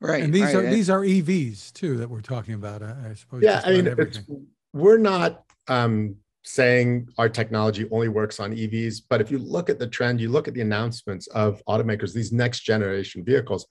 Right. 0.00 0.24
And 0.24 0.34
these 0.34 0.52
right. 0.52 0.56
are 0.56 0.70
these 0.70 0.90
are 0.90 1.02
EVs 1.02 1.72
too 1.72 1.98
that 1.98 2.10
we're 2.10 2.20
talking 2.20 2.54
about. 2.54 2.82
I, 2.82 2.96
I 3.10 3.14
suppose. 3.14 3.44
Yeah, 3.44 3.62
I 3.64 3.80
mean, 3.80 4.48
we're 4.72 4.98
not 4.98 5.44
um, 5.68 6.16
saying 6.42 7.08
our 7.16 7.28
technology 7.28 7.86
only 7.92 8.08
works 8.08 8.40
on 8.40 8.52
EVs, 8.52 9.02
but 9.08 9.20
if 9.20 9.30
you 9.30 9.38
look 9.38 9.70
at 9.70 9.78
the 9.78 9.86
trend, 9.86 10.20
you 10.20 10.30
look 10.30 10.48
at 10.48 10.54
the 10.54 10.62
announcements 10.62 11.28
of 11.28 11.62
automakers, 11.68 12.12
these 12.12 12.32
next 12.32 12.60
generation 12.60 13.24
vehicles, 13.24 13.66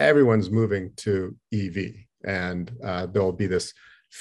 everyone's 0.00 0.50
moving 0.50 0.90
to 0.96 1.36
EV, 1.52 1.76
and 2.24 2.72
uh, 2.82 3.06
there 3.06 3.22
will 3.22 3.32
be 3.32 3.46
this 3.46 3.72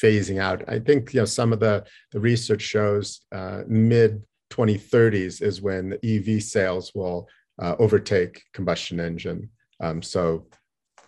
phasing 0.01 0.39
out. 0.39 0.63
I 0.67 0.79
think 0.79 1.13
you 1.13 1.21
know 1.21 1.25
some 1.25 1.53
of 1.53 1.59
the 1.59 1.85
the 2.11 2.19
research 2.19 2.61
shows 2.61 3.21
uh, 3.31 3.63
mid 3.67 4.23
2030s 4.51 5.41
is 5.41 5.61
when 5.61 5.97
EV 6.03 6.41
sales 6.41 6.91
will 6.93 7.27
uh, 7.59 7.75
overtake 7.79 8.43
combustion 8.53 8.99
engine. 8.99 9.49
Um, 9.79 10.01
so 10.01 10.45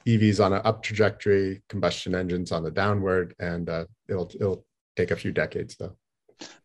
EVs 0.08 0.44
on 0.44 0.54
an 0.54 0.62
up 0.63 0.84
trajectory, 0.84 1.63
combustion 1.70 2.15
engines 2.15 2.51
on 2.51 2.63
the 2.63 2.72
downward, 2.72 3.36
and 3.39 3.70
uh, 3.70 3.86
it'll 4.08 4.32
it'll 4.36 4.65
take 4.96 5.12
a 5.12 5.15
few 5.15 5.32
decades 5.32 5.75
though. 5.77 5.96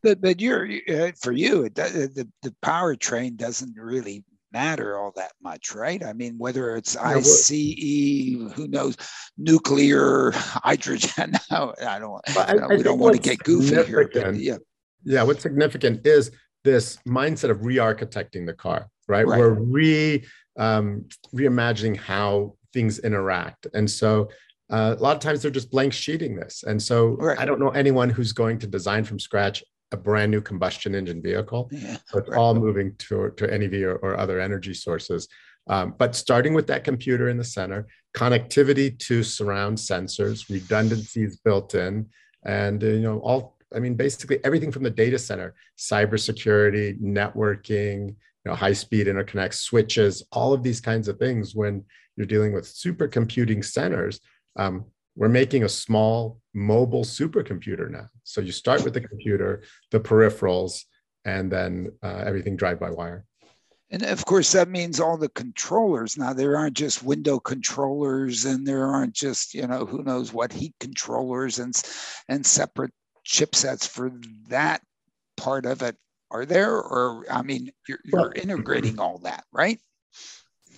But 0.02 0.20
but 0.20 0.40
you're 0.40 0.68
uh, 0.88 1.12
for 1.20 1.32
you 1.32 1.68
the 1.70 2.10
the, 2.14 2.28
the 2.42 2.54
powertrain 2.62 3.36
doesn't 3.36 3.76
really 3.76 4.24
matter 4.52 4.98
all 4.98 5.12
that 5.16 5.32
much, 5.42 5.74
right? 5.74 6.04
I 6.04 6.12
mean, 6.12 6.36
whether 6.38 6.76
it's 6.76 6.96
ICE, 6.96 7.50
who 8.54 8.68
knows, 8.68 8.96
nuclear, 9.36 10.30
hydrogen. 10.34 11.34
I 11.50 11.98
don't. 11.98 12.38
I, 12.38 12.58
I 12.62 12.66
we 12.76 12.82
don't 12.82 12.98
want 12.98 13.16
to 13.16 13.22
get 13.22 13.38
goofy 13.40 13.82
here. 13.84 14.08
But 14.12 14.36
yeah. 14.36 14.56
Yeah. 15.04 15.22
What's 15.22 15.42
significant 15.42 16.06
is 16.06 16.30
this 16.64 16.98
mindset 17.08 17.50
of 17.50 17.64
re-architecting 17.64 18.46
the 18.46 18.54
car, 18.54 18.88
right? 19.08 19.26
right. 19.26 19.38
We're 19.38 19.54
re 19.54 20.24
um, 20.58 21.06
reimagining 21.34 21.96
how 21.96 22.56
things 22.72 22.98
interact, 22.98 23.66
and 23.74 23.90
so 23.90 24.28
uh, 24.70 24.94
a 24.96 25.02
lot 25.02 25.16
of 25.16 25.22
times 25.22 25.42
they're 25.42 25.50
just 25.50 25.70
blank 25.70 25.92
sheeting 25.92 26.36
this. 26.36 26.62
And 26.62 26.80
so 26.80 27.16
right. 27.16 27.38
I 27.38 27.44
don't 27.44 27.58
know 27.58 27.70
anyone 27.70 28.08
who's 28.08 28.32
going 28.32 28.58
to 28.60 28.66
design 28.66 29.04
from 29.04 29.18
scratch 29.18 29.64
a 29.92 29.96
brand 29.96 30.30
new 30.30 30.40
combustion 30.40 30.94
engine 30.94 31.22
vehicle. 31.22 31.68
Yeah, 31.72 31.96
so 32.06 32.18
it's 32.18 32.28
right. 32.28 32.38
all 32.38 32.54
moving 32.54 32.94
to, 32.96 33.30
to 33.36 33.58
NEV 33.58 33.82
or, 33.82 33.96
or 33.96 34.18
other 34.18 34.40
energy 34.40 34.74
sources. 34.74 35.28
Um, 35.66 35.94
but 35.98 36.16
starting 36.16 36.54
with 36.54 36.66
that 36.68 36.84
computer 36.84 37.28
in 37.28 37.36
the 37.36 37.44
center, 37.44 37.86
connectivity 38.16 38.98
to 38.98 39.22
surround 39.22 39.78
sensors, 39.78 40.48
redundancies 40.48 41.36
built 41.38 41.74
in, 41.74 42.08
and 42.44 42.82
uh, 42.82 42.86
you 42.86 43.02
know 43.02 43.18
all. 43.20 43.56
I 43.72 43.78
mean, 43.78 43.94
basically 43.94 44.44
everything 44.44 44.72
from 44.72 44.82
the 44.82 44.90
data 44.90 45.16
center, 45.16 45.54
cybersecurity, 45.78 47.00
networking, 47.00 48.08
you 48.08 48.16
know, 48.46 48.54
high-speed 48.56 49.06
interconnect 49.06 49.54
switches, 49.54 50.24
all 50.32 50.52
of 50.52 50.64
these 50.64 50.80
kinds 50.80 51.06
of 51.06 51.18
things. 51.18 51.54
When 51.54 51.84
you're 52.16 52.26
dealing 52.26 52.52
with 52.52 52.64
supercomputing 52.64 53.64
centers, 53.64 54.18
um, 54.56 54.86
we're 55.20 55.28
making 55.28 55.64
a 55.64 55.68
small 55.68 56.40
mobile 56.54 57.04
supercomputer 57.04 57.90
now. 57.90 58.06
So 58.24 58.40
you 58.40 58.52
start 58.52 58.82
with 58.82 58.94
the 58.94 59.02
computer, 59.02 59.62
the 59.90 60.00
peripherals, 60.00 60.84
and 61.26 61.52
then 61.52 61.92
uh, 62.02 62.22
everything 62.24 62.56
drive 62.56 62.80
by 62.80 62.90
wire. 62.90 63.26
And 63.90 64.02
of 64.02 64.24
course, 64.24 64.52
that 64.52 64.70
means 64.70 64.98
all 64.98 65.18
the 65.18 65.28
controllers. 65.28 66.16
Now, 66.16 66.32
there 66.32 66.56
aren't 66.56 66.74
just 66.76 67.02
window 67.02 67.38
controllers, 67.38 68.46
and 68.46 68.66
there 68.66 68.86
aren't 68.86 69.12
just 69.12 69.52
you 69.52 69.66
know 69.66 69.84
who 69.84 70.02
knows 70.02 70.32
what 70.32 70.54
heat 70.54 70.74
controllers 70.80 71.58
and 71.58 71.74
and 72.28 72.46
separate 72.46 72.92
chipsets 73.26 73.86
for 73.86 74.12
that 74.48 74.80
part 75.36 75.66
of 75.66 75.82
it. 75.82 75.96
Are 76.30 76.46
there, 76.46 76.76
or 76.76 77.26
I 77.30 77.42
mean, 77.42 77.72
you're, 77.86 77.98
you're 78.04 78.32
integrating 78.32 78.98
all 78.98 79.18
that, 79.18 79.44
right? 79.52 79.80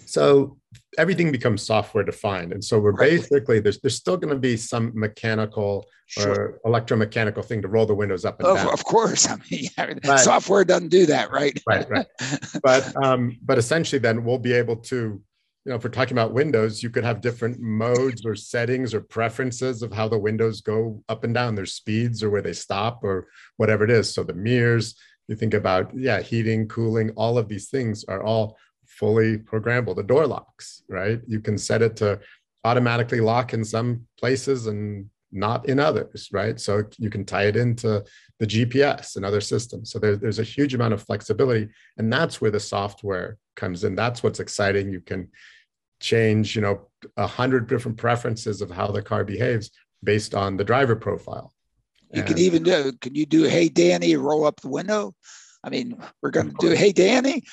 So 0.07 0.59
everything 0.99 1.33
becomes 1.33 1.63
software 1.63 2.05
defined. 2.05 2.53
And 2.53 2.63
so 2.63 2.79
we're 2.79 2.93
right. 2.93 3.11
basically, 3.11 3.61
there's, 3.61 3.81
there's 3.81 3.97
still 3.97 4.17
going 4.17 4.33
to 4.33 4.39
be 4.39 4.57
some 4.57 4.93
mechanical 4.95 5.87
sure. 6.07 6.61
or 6.65 6.71
electromechanical 6.71 7.45
thing 7.45 7.63
to 7.63 7.69
roll 7.69 7.87
the 7.87 7.95
windows 7.95 8.25
up 8.25 8.39
and 8.41 8.49
of, 8.49 8.57
down. 8.57 8.73
Of 8.73 8.85
course. 8.85 9.29
I 9.29 9.37
mean, 9.51 10.01
but, 10.03 10.19
software 10.19 10.65
doesn't 10.65 10.89
do 10.89 11.07
that, 11.07 11.31
right? 11.31 11.59
Right, 11.67 11.89
right. 11.89 12.07
but, 12.63 13.05
um, 13.05 13.39
but 13.43 13.59
essentially 13.59 13.99
then 13.99 14.25
we'll 14.25 14.39
be 14.39 14.53
able 14.53 14.77
to, 14.77 15.23
you 15.65 15.71
know, 15.71 15.77
if 15.77 15.85
we're 15.85 15.91
talking 15.91 16.17
about 16.17 16.33
windows, 16.33 16.83
you 16.83 16.91
could 16.91 17.05
have 17.05 17.21
different 17.21 17.61
modes 17.61 18.27
or 18.27 18.35
settings 18.35 18.93
or 18.93 19.01
preferences 19.01 19.83
of 19.83 19.93
how 19.93 20.09
the 20.09 20.19
windows 20.19 20.61
go 20.61 21.03
up 21.09 21.25
and 21.25 21.33
down, 21.33 21.55
their 21.55 21.67
speeds 21.67 22.23
or 22.23 22.31
where 22.31 22.43
they 22.43 22.53
stop 22.53 23.05
or 23.05 23.29
whatever 23.57 23.85
it 23.85 23.91
is. 23.91 24.13
So 24.13 24.25
the 24.25 24.35
mirrors, 24.35 24.97
you 25.29 25.37
think 25.37 25.55
about, 25.55 25.97
yeah, 25.97 26.21
heating, 26.21 26.67
cooling, 26.67 27.11
all 27.11 27.39
of 27.39 27.49
these 27.49 27.71
things 27.71 28.05
are 28.09 28.23
all 28.23 28.59
fully 28.99 29.39
programmable. 29.39 29.97
The 29.97 30.03
door 30.03 30.27
locks, 30.27 30.83
right? 30.89 31.21
You 31.27 31.41
can 31.41 31.59
set 31.59 31.83
it 31.83 31.97
to 31.97 32.21
automatically 32.65 33.21
lock 33.21 33.53
in 33.55 33.65
some 33.65 34.07
places 34.19 34.67
and 34.67 35.09
not 35.33 35.69
in 35.69 35.81
others, 35.81 36.29
right? 36.33 36.61
So 36.61 36.85
you 36.99 37.11
can 37.11 37.25
tie 37.25 37.47
it 37.47 37.57
into 37.57 38.05
the 38.39 38.47
GPS 38.47 39.17
and 39.17 39.25
other 39.25 39.41
systems. 39.41 39.91
So 39.91 39.99
there, 39.99 40.17
there's 40.17 40.39
a 40.39 40.45
huge 40.45 40.75
amount 40.75 40.93
of 40.93 41.03
flexibility, 41.03 41.69
and 41.97 42.13
that's 42.13 42.41
where 42.41 42.51
the 42.51 42.61
software 42.61 43.39
comes 43.57 43.85
in. 43.85 43.95
That's 43.95 44.23
what's 44.23 44.41
exciting. 44.41 44.93
You 44.93 45.01
can 45.01 45.29
change, 46.01 46.55
you 46.55 46.63
know, 46.63 46.89
a 47.17 47.27
hundred 47.27 47.67
different 47.69 47.97
preferences 47.97 48.61
of 48.61 48.71
how 48.71 48.89
the 48.89 49.03
car 49.03 49.25
behaves 49.25 49.71
based 50.05 50.35
on 50.35 50.57
the 50.57 50.65
driver 50.65 50.97
profile. 50.97 51.55
You 52.13 52.21
and, 52.21 52.29
can 52.29 52.39
even 52.39 52.63
do. 52.63 52.93
Can 53.01 53.15
you 53.15 53.25
do, 53.25 53.45
"Hey 53.45 53.69
Danny, 53.69 54.17
roll 54.17 54.45
up 54.45 54.61
the 54.61 54.69
window"? 54.69 55.15
I 55.65 55.71
mean, 55.71 55.97
we're 56.21 56.31
going 56.31 56.51
to 56.51 56.57
do 56.59 56.71
Hey 56.71 56.93
Danny 56.93 57.45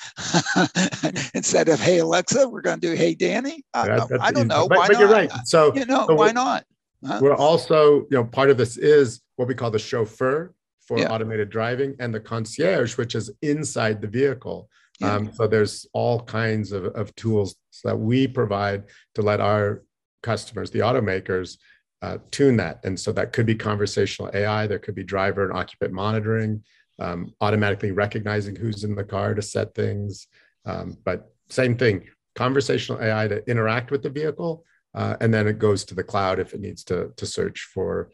instead 1.34 1.68
of 1.68 1.78
Hey 1.78 1.98
Alexa. 1.98 2.48
We're 2.48 2.60
going 2.60 2.80
to 2.80 2.88
do 2.88 2.94
Hey 2.94 3.14
Danny. 3.14 3.64
Uh, 3.72 4.06
I 4.20 4.32
don't 4.32 4.48
know. 4.48 4.68
But, 4.68 4.78
why 4.78 4.86
but 4.88 4.94
not? 4.94 5.00
you're 5.00 5.10
right. 5.10 5.30
So 5.44 5.74
you 5.74 5.86
know 5.86 6.06
so 6.06 6.14
why 6.14 6.32
not? 6.32 6.64
Huh? 7.06 7.20
We're 7.22 7.36
also, 7.36 8.00
you 8.10 8.16
know, 8.16 8.24
part 8.24 8.50
of 8.50 8.58
this 8.58 8.76
is 8.76 9.20
what 9.36 9.48
we 9.48 9.54
call 9.54 9.70
the 9.70 9.78
chauffeur 9.78 10.52
for 10.80 10.98
yeah. 10.98 11.10
automated 11.10 11.50
driving 11.50 11.94
and 12.00 12.12
the 12.12 12.20
concierge, 12.20 12.98
which 12.98 13.14
is 13.14 13.30
inside 13.42 14.02
the 14.02 14.08
vehicle. 14.08 14.68
Yeah. 14.98 15.14
Um, 15.14 15.32
so 15.32 15.46
there's 15.46 15.86
all 15.94 16.20
kinds 16.20 16.72
of, 16.72 16.86
of 16.86 17.14
tools 17.14 17.54
that 17.84 17.98
we 17.98 18.26
provide 18.26 18.84
to 19.14 19.22
let 19.22 19.40
our 19.40 19.82
customers, 20.22 20.70
the 20.70 20.80
automakers, 20.80 21.56
uh, 22.02 22.18
tune 22.30 22.56
that. 22.56 22.80
And 22.84 22.98
so 22.98 23.12
that 23.12 23.32
could 23.32 23.46
be 23.46 23.54
conversational 23.54 24.30
AI, 24.34 24.66
there 24.66 24.78
could 24.78 24.94
be 24.94 25.04
driver 25.04 25.44
and 25.44 25.56
occupant 25.56 25.92
monitoring 25.92 26.62
um, 27.00 27.34
automatically 27.40 27.90
recognizing 27.90 28.54
who's 28.54 28.84
in 28.84 28.94
the 28.94 29.04
car 29.04 29.34
to 29.34 29.42
set 29.42 29.74
things. 29.74 30.28
Um, 30.64 30.96
but 31.04 31.32
same 31.48 31.76
thing, 31.76 32.06
conversational 32.34 33.02
AI 33.02 33.28
to 33.28 33.50
interact 33.50 33.90
with 33.90 34.02
the 34.02 34.10
vehicle, 34.10 34.64
uh, 34.94 35.16
and 35.20 35.32
then 35.32 35.48
it 35.48 35.58
goes 35.58 35.84
to 35.86 35.94
the 35.94 36.04
cloud 36.04 36.38
if 36.38 36.52
it 36.54 36.60
needs 36.60 36.84
to 36.84 37.12
to 37.16 37.26
search 37.26 37.68
for 37.74 38.10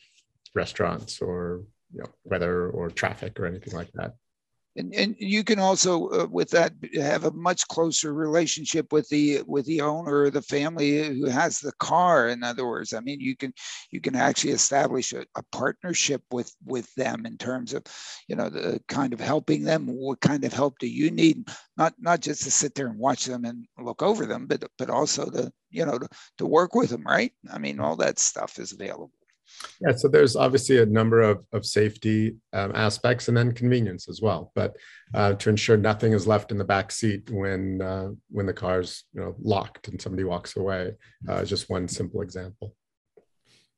restaurants 0.54 1.20
or 1.20 1.64
you 1.92 2.00
know, 2.00 2.10
weather 2.24 2.70
or 2.70 2.88
traffic 2.90 3.38
or 3.38 3.46
anything 3.46 3.74
like 3.74 3.90
that 3.92 4.14
and, 4.76 4.94
and 4.94 5.16
you 5.18 5.42
can 5.42 5.58
also 5.58 6.08
uh, 6.10 6.26
with 6.30 6.50
that 6.50 6.72
have 6.94 7.24
a 7.24 7.30
much 7.30 7.66
closer 7.68 8.12
relationship 8.12 8.92
with 8.92 9.08
the 9.08 9.42
with 9.46 9.64
the 9.66 9.80
owner 9.80 10.22
or 10.22 10.30
the 10.30 10.42
family 10.42 11.08
who 11.08 11.26
has 11.26 11.58
the 11.58 11.72
car 11.80 12.28
in 12.28 12.42
other 12.42 12.66
words. 12.66 12.92
I 12.92 13.00
mean 13.00 13.20
you 13.20 13.36
can 13.36 13.52
you 13.90 14.00
can 14.00 14.14
actually 14.14 14.52
establish 14.52 15.12
a, 15.12 15.24
a 15.36 15.42
partnership 15.52 16.22
with 16.30 16.52
with 16.64 16.92
them 16.94 17.26
in 17.26 17.38
terms 17.38 17.72
of 17.72 17.82
you 18.28 18.36
know 18.36 18.48
the 18.50 18.80
kind 18.88 19.12
of 19.12 19.20
helping 19.20 19.64
them 19.64 19.86
what 19.86 20.20
kind 20.20 20.44
of 20.44 20.52
help 20.52 20.78
do 20.78 20.86
you 20.86 21.10
need? 21.10 21.48
Not 21.76 21.94
not 21.98 22.20
just 22.20 22.42
to 22.44 22.50
sit 22.50 22.74
there 22.74 22.88
and 22.88 22.98
watch 22.98 23.24
them 23.24 23.44
and 23.44 23.66
look 23.78 24.02
over 24.02 24.26
them 24.26 24.46
but 24.46 24.64
but 24.78 24.90
also 24.90 25.30
to 25.30 25.50
you 25.70 25.86
know 25.86 25.98
to, 25.98 26.08
to 26.38 26.46
work 26.46 26.74
with 26.74 26.90
them 26.90 27.04
right? 27.04 27.32
I 27.50 27.58
mean 27.58 27.80
all 27.80 27.96
that 27.96 28.18
stuff 28.18 28.58
is 28.58 28.72
available 28.72 29.12
yeah, 29.80 29.94
so 29.94 30.08
there's 30.08 30.36
obviously 30.36 30.78
a 30.80 30.86
number 30.86 31.20
of, 31.20 31.44
of 31.52 31.66
safety 31.66 32.36
um, 32.52 32.72
aspects 32.74 33.28
and 33.28 33.36
then 33.36 33.52
convenience 33.52 34.08
as 34.08 34.20
well. 34.20 34.52
But 34.54 34.76
uh, 35.14 35.34
to 35.34 35.50
ensure 35.50 35.76
nothing 35.76 36.12
is 36.12 36.26
left 36.26 36.50
in 36.50 36.58
the 36.58 36.64
back 36.64 36.90
seat 36.90 37.30
when 37.30 37.82
uh, 37.82 38.10
when 38.30 38.46
the 38.46 38.52
car's 38.52 39.04
you 39.12 39.20
know 39.20 39.36
locked 39.40 39.88
and 39.88 40.00
somebody 40.00 40.24
walks 40.24 40.56
away, 40.56 40.94
uh, 41.28 41.44
just 41.44 41.70
one 41.70 41.88
simple 41.88 42.22
example. 42.22 42.74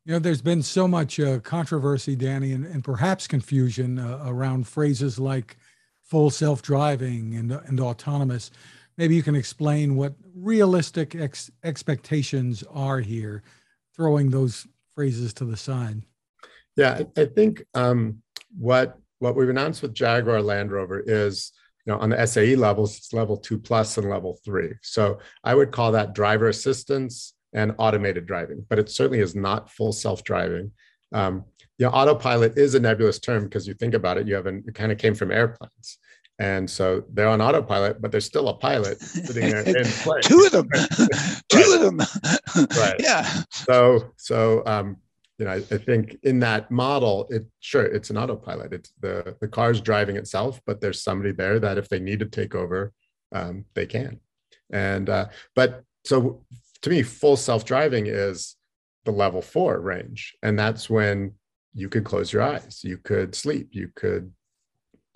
You 0.04 0.14
know, 0.14 0.18
there's 0.20 0.40
been 0.40 0.62
so 0.62 0.88
much 0.88 1.20
uh, 1.20 1.38
controversy, 1.40 2.16
Danny, 2.16 2.52
and, 2.52 2.64
and 2.64 2.82
perhaps 2.82 3.26
confusion 3.26 3.98
uh, 3.98 4.22
around 4.24 4.66
phrases 4.66 5.18
like 5.18 5.58
full 6.02 6.30
self-driving 6.30 7.34
and, 7.34 7.52
and 7.52 7.78
autonomous. 7.78 8.50
Maybe 8.96 9.14
you 9.14 9.22
can 9.22 9.36
explain 9.36 9.96
what 9.96 10.14
realistic 10.34 11.14
ex- 11.14 11.50
expectations 11.62 12.64
are 12.70 13.00
here, 13.00 13.42
throwing 13.94 14.30
those 14.30 14.66
phrases 14.98 15.32
to 15.32 15.44
the 15.44 15.56
side. 15.56 16.02
Yeah, 16.76 17.02
I 17.16 17.26
think 17.26 17.62
um, 17.72 18.20
what 18.58 18.98
what 19.20 19.36
we've 19.36 19.48
announced 19.48 19.80
with 19.80 19.94
Jaguar 19.94 20.42
Land 20.42 20.72
Rover 20.72 21.04
is, 21.06 21.52
you 21.86 21.92
know, 21.92 22.00
on 22.00 22.10
the 22.10 22.26
SAE 22.26 22.56
levels, 22.56 22.96
it's 22.96 23.12
level 23.12 23.36
two 23.36 23.60
plus 23.60 23.96
and 23.96 24.10
level 24.10 24.40
three. 24.44 24.72
So 24.82 25.20
I 25.44 25.54
would 25.54 25.70
call 25.70 25.92
that 25.92 26.16
driver 26.16 26.48
assistance 26.48 27.34
and 27.52 27.76
automated 27.78 28.26
driving, 28.26 28.66
but 28.68 28.80
it 28.80 28.90
certainly 28.90 29.20
is 29.20 29.36
not 29.36 29.70
full 29.70 29.92
self-driving. 29.92 30.72
Um, 31.12 31.44
you 31.78 31.86
know, 31.86 31.92
autopilot 31.92 32.58
is 32.58 32.74
a 32.74 32.80
nebulous 32.80 33.20
term 33.20 33.44
because 33.44 33.68
you 33.68 33.74
think 33.74 33.94
about 33.94 34.18
it, 34.18 34.26
you 34.26 34.34
have 34.34 34.46
an, 34.46 34.64
it 34.66 34.74
kind 34.74 34.90
of 34.90 34.98
came 34.98 35.14
from 35.14 35.30
airplanes. 35.30 35.98
And 36.38 36.70
so 36.70 37.02
they're 37.12 37.28
on 37.28 37.40
autopilot, 37.40 38.00
but 38.00 38.12
there's 38.12 38.24
still 38.24 38.48
a 38.48 38.54
pilot 38.54 39.00
sitting 39.02 39.50
there 39.50 39.62
in 39.62 39.84
place. 39.84 40.24
Two 40.24 40.44
of 40.44 40.52
them, 40.52 40.68
two 41.48 41.72
of 41.74 41.80
them. 41.80 41.98
right. 42.76 42.96
Yeah. 43.00 43.28
So, 43.50 44.12
so, 44.16 44.62
um, 44.64 44.98
you 45.38 45.44
know, 45.44 45.52
I, 45.52 45.56
I, 45.56 45.78
think 45.78 46.16
in 46.22 46.40
that 46.40 46.70
model, 46.70 47.26
it 47.30 47.46
sure 47.60 47.84
it's 47.84 48.10
an 48.10 48.16
autopilot. 48.16 48.72
It's 48.72 48.92
the 49.00 49.36
the 49.40 49.46
car's 49.46 49.80
driving 49.80 50.16
itself, 50.16 50.60
but 50.66 50.80
there's 50.80 51.00
somebody 51.00 51.32
there 51.32 51.60
that 51.60 51.78
if 51.78 51.88
they 51.88 52.00
need 52.00 52.18
to 52.20 52.26
take 52.26 52.56
over, 52.56 52.92
um, 53.32 53.64
they 53.74 53.86
can. 53.86 54.18
And 54.70 55.08
uh, 55.08 55.26
but 55.54 55.84
so 56.04 56.44
to 56.82 56.90
me, 56.90 57.02
full 57.02 57.36
self 57.36 57.64
driving 57.64 58.06
is 58.06 58.56
the 59.04 59.12
level 59.12 59.40
four 59.40 59.80
range, 59.80 60.36
and 60.42 60.58
that's 60.58 60.90
when 60.90 61.34
you 61.72 61.88
could 61.88 62.04
close 62.04 62.32
your 62.32 62.42
eyes, 62.42 62.80
you 62.82 62.98
could 62.98 63.34
sleep, 63.34 63.68
you 63.72 63.90
could 63.94 64.32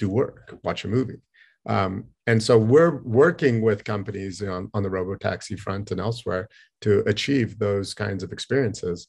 do 0.03 0.09
work, 0.09 0.59
watch 0.63 0.85
a 0.85 0.89
movie. 0.89 1.21
Um, 1.67 2.07
and 2.27 2.43
so 2.43 2.59
we're 2.59 2.97
working 3.03 3.63
with 3.63 3.85
companies 3.85 4.43
on, 4.43 4.71
on 4.75 4.83
the 4.83 4.89
robotaxi 4.89 5.59
front 5.59 5.91
and 5.93 6.01
elsewhere 6.01 6.49
to 6.81 7.01
achieve 7.07 7.59
those 7.59 7.95
kinds 7.95 8.23
of 8.23 8.33
experiences. 8.33 9.07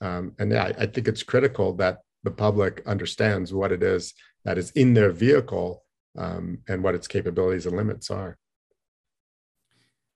Um, 0.00 0.32
and 0.38 0.52
yeah, 0.52 0.64
I, 0.64 0.82
I 0.82 0.86
think 0.86 1.08
it's 1.08 1.22
critical 1.22 1.72
that 1.74 1.98
the 2.22 2.30
public 2.30 2.82
understands 2.86 3.52
what 3.52 3.72
it 3.72 3.82
is 3.82 4.14
that 4.44 4.58
is 4.58 4.70
in 4.72 4.94
their 4.94 5.10
vehicle 5.10 5.82
um, 6.16 6.58
and 6.68 6.82
what 6.82 6.94
its 6.94 7.08
capabilities 7.08 7.66
and 7.66 7.76
limits 7.76 8.10
are. 8.10 8.38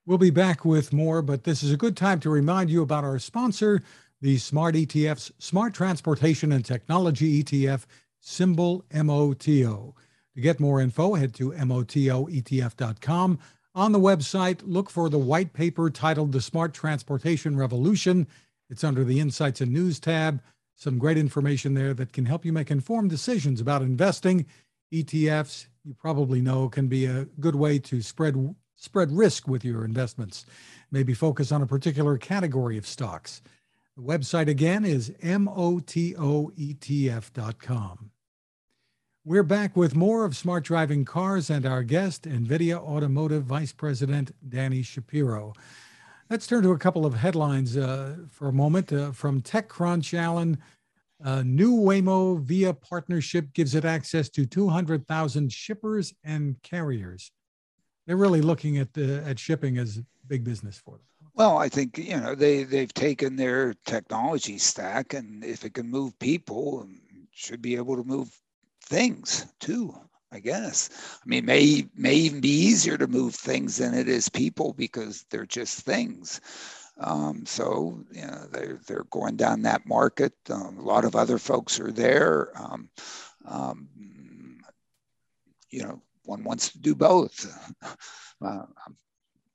We'll 0.07 0.19
be 0.19 0.31
back 0.31 0.65
with 0.65 0.93
more, 0.93 1.23
but 1.23 1.45
this 1.45 1.63
is 1.63 1.73
a 1.73 1.77
good 1.77 1.97
time 1.97 2.21
to 2.21 2.31
remind 2.31 2.71
you 2.71 2.83
about 2.83 3.05
our 3.05 3.19
sponsor, 3.19 3.83
the 4.21 4.39
Smart 4.39 4.75
ETF's 4.75 5.31
Smart 5.39 5.75
Transportation 5.75 6.53
and 6.53 6.65
Technology 6.65 7.43
ETF, 7.43 7.85
symbol 8.21 8.85
MOTO. 8.93 9.95
To 10.35 10.41
get 10.41 10.61
more 10.61 10.81
info, 10.81 11.15
head 11.15 11.35
to 11.35 11.51
MOTOETF.com. 11.51 13.39
On 13.75 13.93
the 13.93 14.01
website, 14.01 14.61
look 14.65 14.91
for 14.91 15.09
the 15.09 15.19
white 15.19 15.53
paper 15.53 15.91
titled 15.91 16.33
The 16.33 16.41
Smart 16.41 16.75
Transportation 16.75 17.57
Revolution. 17.57 18.27
It's 18.69 18.85
under 18.85 19.05
the 19.05 19.21
Insights 19.21 19.61
and 19.61 19.73
News 19.73 20.01
tab. 20.01 20.43
Some 20.77 20.99
great 20.99 21.19
information 21.19 21.75
there 21.75 21.95
that 21.95 22.13
can 22.13 22.27
help 22.27 22.45
you 22.45 22.53
make 22.53 22.71
informed 22.71 23.11
decisions 23.11 23.61
about 23.61 23.83
investing. 23.83 24.47
ETFs, 24.93 25.67
you 25.85 25.95
probably 25.95 26.41
know, 26.41 26.69
can 26.69 26.89
be 26.89 27.05
a 27.07 27.27
good 27.39 27.55
way 27.55 27.79
to 27.81 28.03
spread 28.03 28.55
spread 28.77 29.13
risk 29.13 29.47
with 29.47 29.65
your 29.65 29.85
investments. 29.85 30.47
Maybe 30.91 31.13
focus 31.13 31.53
on 31.53 31.63
a 31.63 31.67
particular 31.67 32.17
category 32.17 32.79
of 32.79 32.87
stocks. 32.87 33.43
The 33.97 34.03
website 34.03 34.49
again 34.49 34.85
is 34.87 35.11
motoetf.com. 35.23 36.21
We're 39.27 39.43
back 39.43 39.77
with 39.77 39.95
more 39.95 40.25
of 40.25 40.35
Smart 40.35 40.65
Driving 40.65 41.05
Cars 41.05 41.51
and 41.51 41.67
our 41.67 41.83
guest, 41.83 42.23
NVIDIA 42.23 42.79
Automotive 42.79 43.45
Vice 43.45 43.71
President 43.71 44.35
Danny 44.49 44.81
Shapiro. 44.81 45.53
Let's 46.31 46.47
turn 46.47 46.63
to 46.63 46.71
a 46.71 46.79
couple 46.79 47.05
of 47.05 47.13
headlines 47.13 47.77
uh, 47.77 48.17
for 48.31 48.49
a 48.49 48.53
moment 48.53 48.95
uh, 48.95 49.13
from 49.13 49.43
TechCrunch. 49.43 50.19
Alan, 50.19 50.57
uh, 51.23 51.43
new 51.45 51.77
Waymo 51.77 52.41
Via 52.41 52.73
partnership 52.73 53.53
gives 53.53 53.75
it 53.75 53.85
access 53.85 54.31
to 54.31 54.47
200,000 54.47 55.53
shippers 55.53 56.15
and 56.25 56.57
carriers. 56.63 57.31
They're 58.07 58.17
really 58.17 58.41
looking 58.41 58.79
at 58.79 58.95
the, 58.95 59.23
at 59.27 59.39
shipping 59.39 59.77
as 59.77 60.01
big 60.29 60.45
business 60.45 60.79
for 60.83 60.93
them. 60.93 61.05
Well, 61.35 61.59
I 61.59 61.69
think 61.69 61.99
you 61.99 62.17
know 62.17 62.35
they 62.35 62.65
they've 62.65 62.93
taken 62.93 63.37
their 63.37 63.75
technology 63.85 64.57
stack, 64.57 65.13
and 65.13 65.45
if 65.45 65.65
it 65.65 65.75
can 65.75 65.89
move 65.91 66.19
people, 66.19 66.89
should 67.33 67.63
be 67.63 67.77
able 67.77 67.97
to 67.97 68.03
move 68.03 68.31
things 68.91 69.47
too. 69.61 69.95
I 70.33 70.39
guess. 70.39 70.91
I 71.25 71.29
mean, 71.29 71.45
may 71.45 71.89
may 71.97 72.15
even 72.15 72.41
be 72.41 72.51
easier 72.51 72.97
to 72.99 73.09
move 73.09 73.35
things 73.35 73.79
than 73.79 73.95
it 73.95 74.09
is 74.09 74.29
people 74.29 74.75
because 74.75 75.25
they're 75.31 75.47
just 75.47 75.81
things. 75.81 76.41
Um, 76.99 77.45
so 77.47 78.05
you 78.13 78.27
know 78.27 78.47
they're 78.53 78.79
they're 78.87 79.07
going 79.11 79.37
down 79.37 79.63
that 79.63 79.87
market. 79.87 80.35
Um, 80.49 80.79
a 80.79 80.83
lot 80.83 81.05
of 81.05 81.17
other 81.17 81.39
folks 81.39 81.81
are 81.81 81.91
there. 81.91 82.53
Um, 82.55 82.91
um 83.47 83.89
you 85.71 85.83
know, 85.83 86.03
one 86.25 86.45
wants 86.45 86.71
to 86.73 86.79
do 86.79 86.95
both. 86.95 87.47
Uh, 88.43 88.65
I'm, 88.87 88.97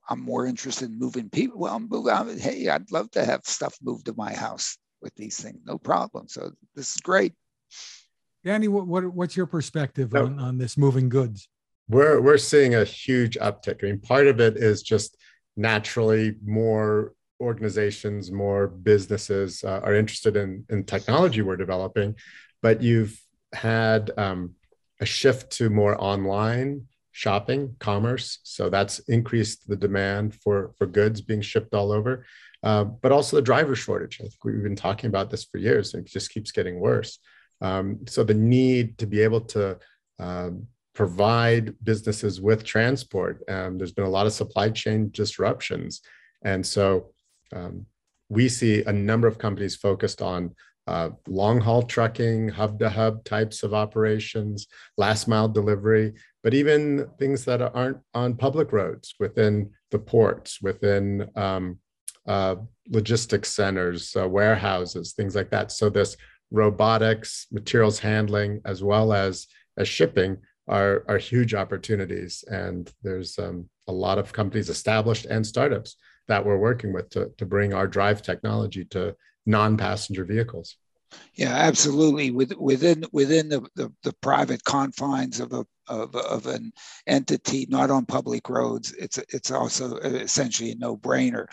I'm, 0.10 0.22
more 0.22 0.46
interested 0.46 0.92
in 0.92 1.00
moving 1.00 1.28
people. 1.28 1.58
Well, 1.58 1.76
I'm 1.76 1.90
moving. 1.90 2.38
Hey, 2.38 2.70
I'd 2.70 2.92
love 2.92 3.10
to 3.14 3.26
have 3.26 3.42
stuff 3.46 3.76
moved 3.82 4.06
to 4.06 4.14
my 4.16 4.32
house 4.32 4.78
with 5.02 5.16
these 5.16 5.42
things. 5.42 5.58
No 5.66 5.80
problem. 5.80 6.28
So 6.28 6.52
this 6.76 6.94
is 6.94 7.02
great. 7.02 7.34
Danny, 8.46 8.68
what, 8.68 8.86
what 8.86 9.04
what's 9.06 9.36
your 9.36 9.48
perspective 9.48 10.14
no, 10.14 10.28
on, 10.28 10.40
on 10.40 10.58
this 10.60 10.78
moving 10.78 11.10
goods? 11.10 11.50
We're 11.90 12.22
we're 12.22 12.38
seeing 12.38 12.76
a 12.76 12.84
huge 12.84 13.38
uptick. 13.40 13.84
I 13.84 13.88
mean, 13.88 14.00
part 14.00 14.28
of 14.28 14.40
it 14.40 14.56
is 14.56 14.84
just 14.84 15.18
naturally 15.58 16.36
more 16.46 17.14
organizations, 17.42 18.32
more 18.32 18.68
businesses 18.68 19.64
uh, 19.64 19.82
are 19.84 19.96
interested 19.96 20.38
in 20.38 20.64
in 20.70 20.84
technology 20.84 21.42
we're 21.42 21.58
developing, 21.58 22.16
but 22.62 22.84
you've 22.84 23.20
had 23.52 24.12
um, 24.16 24.54
a 25.02 25.06
shift 25.08 25.52
to 25.54 25.72
more 25.72 26.00
online 26.00 26.86
shopping, 27.14 27.76
commerce. 27.80 28.40
So 28.44 28.70
that's 28.70 29.00
increased 29.00 29.68
the 29.68 29.76
demand 29.76 30.36
for 30.36 30.74
for 30.78 30.86
goods 30.86 31.20
being 31.20 31.42
shipped 31.42 31.74
all 31.74 31.92
over. 31.92 32.28
Uh, 32.62 32.84
but 32.84 33.12
also 33.12 33.38
the 33.38 33.42
driver 33.42 33.76
shortage. 33.76 34.20
I 34.20 34.24
think 34.24 34.44
we've 34.44 34.64
been 34.64 34.76
talking 34.76 35.08
about 35.08 35.32
this 35.32 35.46
for 35.46 35.58
years, 35.58 35.96
and 35.96 36.06
it 36.06 36.12
just 36.12 36.32
keeps 36.32 36.52
getting 36.52 36.80
worse. 36.80 37.18
Um, 37.62 38.00
so 38.08 38.24
the 38.24 38.34
need 38.34 38.98
to 38.98 39.06
be 39.06 39.22
able 39.22 39.42
to 39.42 39.78
um, 40.20 40.68
provide 40.94 41.74
businesses 41.84 42.40
with 42.40 42.64
transport. 42.64 43.44
Um, 43.50 43.78
there's 43.78 43.92
been 43.92 44.06
a 44.06 44.10
lot 44.10 44.26
of 44.26 44.34
supply 44.34 44.70
chain 44.70 45.10
disruptions. 45.12 46.02
And 46.44 46.66
so 46.66 47.12
um, 47.54 47.86
we 48.30 48.50
see 48.50 48.84
a 48.84 48.94
number 48.94 49.28
of 49.28 49.38
companies 49.38 49.76
focused 49.76 50.22
on 50.22 50.56
uh, 50.88 51.10
long 51.28 51.60
haul 51.60 51.82
trucking, 51.82 52.50
hub 52.50 52.80
to 52.80 52.90
hub 52.90 53.24
types 53.24 53.64
of 53.64 53.74
operations, 53.74 54.68
last 54.98 55.28
mile 55.28 55.50
delivery, 55.50 56.14
but 56.44 56.54
even 56.54 57.08
things 57.18 57.44
that 57.46 57.62
aren't 57.62 57.98
on 58.14 58.36
public 58.36 58.72
roads 58.72 59.16
within 59.20 59.72
the 59.92 59.98
ports, 59.98 60.62
within 60.62 61.28
um, 61.36 61.80
uh, 62.28 62.56
logistics 62.90 63.50
centers, 63.50 64.16
uh, 64.16 64.28
warehouses, 64.28 65.14
things 65.14 65.36
like 65.36 65.50
that. 65.50 65.72
So 65.72 65.90
this 65.90 66.16
robotics, 66.52 67.48
materials 67.52 68.00
handling, 68.00 68.62
as 68.66 68.84
well 68.84 69.14
as 69.14 69.48
as 69.78 69.88
shipping 69.88 70.38
are 70.68 71.04
are 71.08 71.18
huge 71.18 71.54
opportunities. 71.54 72.44
And 72.48 72.92
there's 73.04 73.38
um, 73.40 73.70
a 73.88 73.92
lot 73.92 74.18
of 74.18 74.34
companies, 74.34 74.70
established 74.70 75.26
and 75.26 75.46
startups, 75.46 75.98
that 76.28 76.46
we're 76.46 76.58
working 76.58 76.94
with 76.94 77.10
to 77.12 77.32
to 77.38 77.46
bring 77.46 77.74
our 77.74 77.88
drive 77.88 78.22
technology 78.22 78.86
to 78.86 79.16
non-passenger 79.46 80.26
vehicles. 80.26 80.78
Yeah, 81.36 81.54
absolutely. 81.54 82.32
With, 82.32 82.54
within 82.58 83.04
within 83.12 83.50
the, 83.50 83.62
the, 83.76 83.92
the, 84.04 84.14
private 84.22 84.64
confines 84.64 85.42
of 85.42 85.52
a 85.52 85.66
of, 85.88 86.16
of 86.16 86.48
an 86.48 86.72
entity, 87.08 87.68
not 87.70 87.92
on 87.92 88.06
public 88.06 88.50
roads, 88.50 88.94
it's 88.94 89.18
it's 89.18 89.52
also 89.52 89.98
essentially 89.98 90.72
a 90.72 90.76
no 90.76 90.96
brainer. 90.96 91.48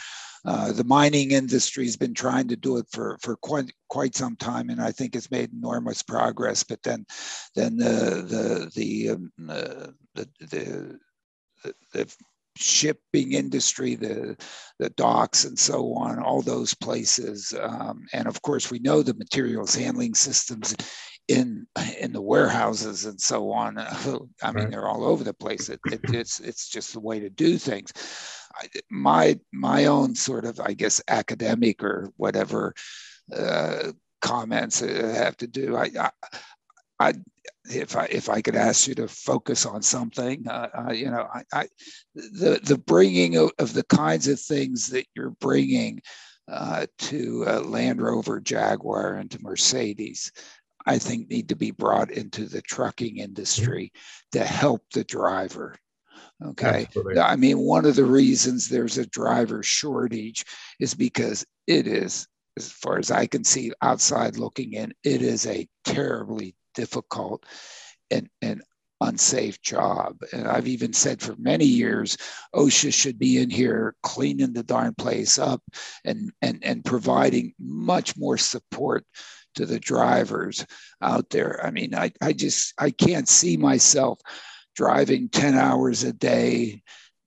Uh, 0.44 0.72
the 0.72 0.84
mining 0.84 1.30
industry 1.32 1.84
has 1.84 1.96
been 1.96 2.14
trying 2.14 2.48
to 2.48 2.56
do 2.56 2.76
it 2.76 2.86
for, 2.90 3.18
for 3.22 3.36
quite 3.36 3.72
quite 3.88 4.14
some 4.14 4.36
time, 4.36 4.70
and 4.70 4.80
I 4.80 4.92
think 4.92 5.14
it's 5.14 5.30
made 5.30 5.52
enormous 5.52 6.02
progress. 6.02 6.62
But 6.62 6.82
then, 6.82 7.04
then 7.54 7.76
the 7.76 8.24
the 8.28 8.70
the 8.74 9.10
um, 9.10 9.32
uh, 9.48 9.88
the, 10.14 10.28
the, 10.40 10.98
the, 11.64 11.74
the 11.92 12.16
shipping 12.56 13.32
industry, 13.32 13.94
the 13.94 14.36
the 14.78 14.90
docks 14.90 15.44
and 15.44 15.58
so 15.58 15.94
on, 15.94 16.18
all 16.18 16.42
those 16.42 16.74
places, 16.74 17.54
um, 17.60 18.04
and 18.12 18.26
of 18.26 18.40
course 18.42 18.70
we 18.70 18.78
know 18.78 19.02
the 19.02 19.14
materials 19.14 19.74
handling 19.74 20.14
systems 20.14 20.74
in 21.28 21.66
in 22.00 22.12
the 22.12 22.20
warehouses 22.20 23.04
and 23.06 23.20
so 23.20 23.50
on. 23.52 23.78
I 23.78 23.92
mean, 23.92 24.28
right. 24.42 24.70
they're 24.70 24.88
all 24.88 25.04
over 25.04 25.24
the 25.24 25.34
place. 25.34 25.68
It, 25.68 25.80
it, 25.86 26.00
it's 26.14 26.40
it's 26.40 26.68
just 26.68 26.92
the 26.92 27.00
way 27.00 27.20
to 27.20 27.30
do 27.30 27.58
things. 27.58 27.92
I, 28.54 28.68
my 28.90 29.38
my 29.52 29.86
own 29.86 30.14
sort 30.14 30.44
of, 30.44 30.60
I 30.60 30.74
guess, 30.74 31.00
academic 31.08 31.82
or 31.82 32.12
whatever 32.16 32.74
uh, 33.34 33.92
comments 34.20 34.80
have 34.80 35.36
to 35.38 35.46
do. 35.46 35.76
I, 35.76 35.90
I, 35.98 36.10
I, 37.02 37.12
if 37.70 37.96
I 37.96 38.04
if 38.06 38.28
I 38.28 38.40
could 38.40 38.56
ask 38.56 38.88
you 38.88 38.94
to 38.96 39.08
focus 39.08 39.66
on 39.66 39.82
something, 39.82 40.46
uh, 40.48 40.68
uh, 40.88 40.92
you 40.92 41.10
know, 41.10 41.26
I, 41.32 41.42
I, 41.52 41.68
the 42.14 42.60
the 42.62 42.78
bringing 42.78 43.36
of, 43.36 43.50
of, 43.58 43.72
the 43.72 43.84
kinds 43.84 44.28
of 44.28 44.40
things 44.40 44.88
that 44.88 45.06
you're 45.14 45.36
bringing 45.40 46.00
uh, 46.50 46.86
to 46.98 47.44
Land 47.64 48.02
Rover, 48.02 48.40
Jaguar, 48.40 49.14
and 49.14 49.30
to 49.30 49.42
Mercedes, 49.42 50.32
I 50.86 50.98
think 50.98 51.28
need 51.28 51.48
to 51.50 51.56
be 51.56 51.70
brought 51.70 52.10
into 52.10 52.46
the 52.46 52.62
trucking 52.62 53.18
industry 53.18 53.92
to 54.32 54.44
help 54.44 54.82
the 54.92 55.04
driver. 55.04 55.76
Okay. 56.44 56.86
Absolutely. 56.88 57.20
I 57.20 57.36
mean, 57.36 57.58
one 57.58 57.84
of 57.84 57.96
the 57.96 58.04
reasons 58.04 58.68
there's 58.68 58.98
a 58.98 59.06
driver 59.06 59.62
shortage 59.62 60.44
is 60.80 60.94
because 60.94 61.44
it 61.66 61.86
is, 61.86 62.26
as 62.56 62.70
far 62.70 62.98
as 62.98 63.10
I 63.10 63.26
can 63.26 63.44
see 63.44 63.72
outside 63.80 64.36
looking 64.36 64.72
in, 64.72 64.92
it 65.04 65.22
is 65.22 65.46
a 65.46 65.68
terribly 65.84 66.56
difficult 66.74 67.44
and, 68.10 68.28
and 68.40 68.62
unsafe 69.00 69.60
job. 69.60 70.18
And 70.32 70.46
I've 70.46 70.68
even 70.68 70.92
said 70.92 71.20
for 71.20 71.34
many 71.36 71.64
years, 71.64 72.16
OSHA 72.54 72.94
should 72.94 73.18
be 73.18 73.38
in 73.38 73.50
here 73.50 73.96
cleaning 74.02 74.52
the 74.52 74.62
darn 74.62 74.94
place 74.94 75.38
up 75.38 75.62
and, 76.04 76.32
and, 76.40 76.60
and 76.62 76.84
providing 76.84 77.54
much 77.58 78.16
more 78.16 78.38
support 78.38 79.04
to 79.54 79.66
the 79.66 79.80
drivers 79.80 80.64
out 81.00 81.30
there. 81.30 81.64
I 81.64 81.70
mean, 81.70 81.94
I, 81.94 82.12
I 82.20 82.32
just 82.32 82.72
I 82.78 82.90
can't 82.90 83.28
see 83.28 83.56
myself 83.56 84.18
driving 84.74 85.28
10 85.28 85.54
hours 85.54 86.04
a 86.04 86.12
day 86.12 86.82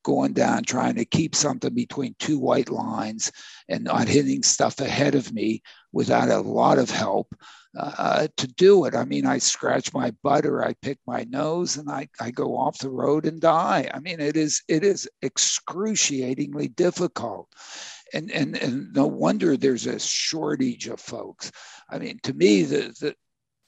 going 0.05 0.33
down 0.33 0.63
trying 0.63 0.95
to 0.95 1.03
keep 1.03 1.35
something 1.35 1.73
between 1.73 2.15
two 2.19 2.37
white 2.37 2.69
lines 2.69 3.31
and 3.67 3.83
not 3.83 4.07
hitting 4.07 4.43
stuff 4.43 4.79
ahead 4.79 5.15
of 5.15 5.33
me 5.33 5.61
without 5.91 6.29
a 6.29 6.39
lot 6.39 6.77
of 6.77 6.89
help 6.91 7.35
uh, 7.77 8.27
to 8.37 8.47
do 8.47 8.85
it. 8.85 8.95
I 8.95 9.03
mean, 9.03 9.25
I 9.25 9.39
scratch 9.39 9.93
my 9.93 10.11
butt 10.23 10.45
or 10.45 10.63
I 10.63 10.75
pick 10.81 10.99
my 11.07 11.25
nose 11.27 11.77
and 11.77 11.89
I, 11.89 12.07
I 12.21 12.31
go 12.31 12.55
off 12.55 12.77
the 12.77 12.89
road 12.89 13.25
and 13.25 13.41
die. 13.41 13.89
I 13.93 13.99
mean, 13.99 14.19
it 14.19 14.37
is 14.37 14.61
it 14.69 14.83
is 14.83 15.09
excruciatingly 15.23 16.69
difficult 16.69 17.49
and 18.13 18.31
and 18.31 18.55
and 18.57 18.93
no 18.93 19.07
wonder 19.07 19.57
there's 19.57 19.87
a 19.87 19.99
shortage 19.99 20.87
of 20.87 20.99
folks. 20.99 21.51
I 21.89 21.97
mean, 21.97 22.19
to 22.23 22.33
me, 22.33 22.63
the 22.63 22.95
the 22.99 23.15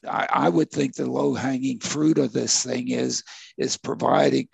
I, 0.07 0.47
would 0.47 0.71
think 0.71 0.95
the 0.95 1.09
low 1.09 1.33
hanging 1.33 1.79
fruit 1.79 2.17
of 2.17 2.31
this 2.31 2.63
thing 2.63 2.89
is 2.89 3.23
is 3.57 3.77
providing 3.77 4.47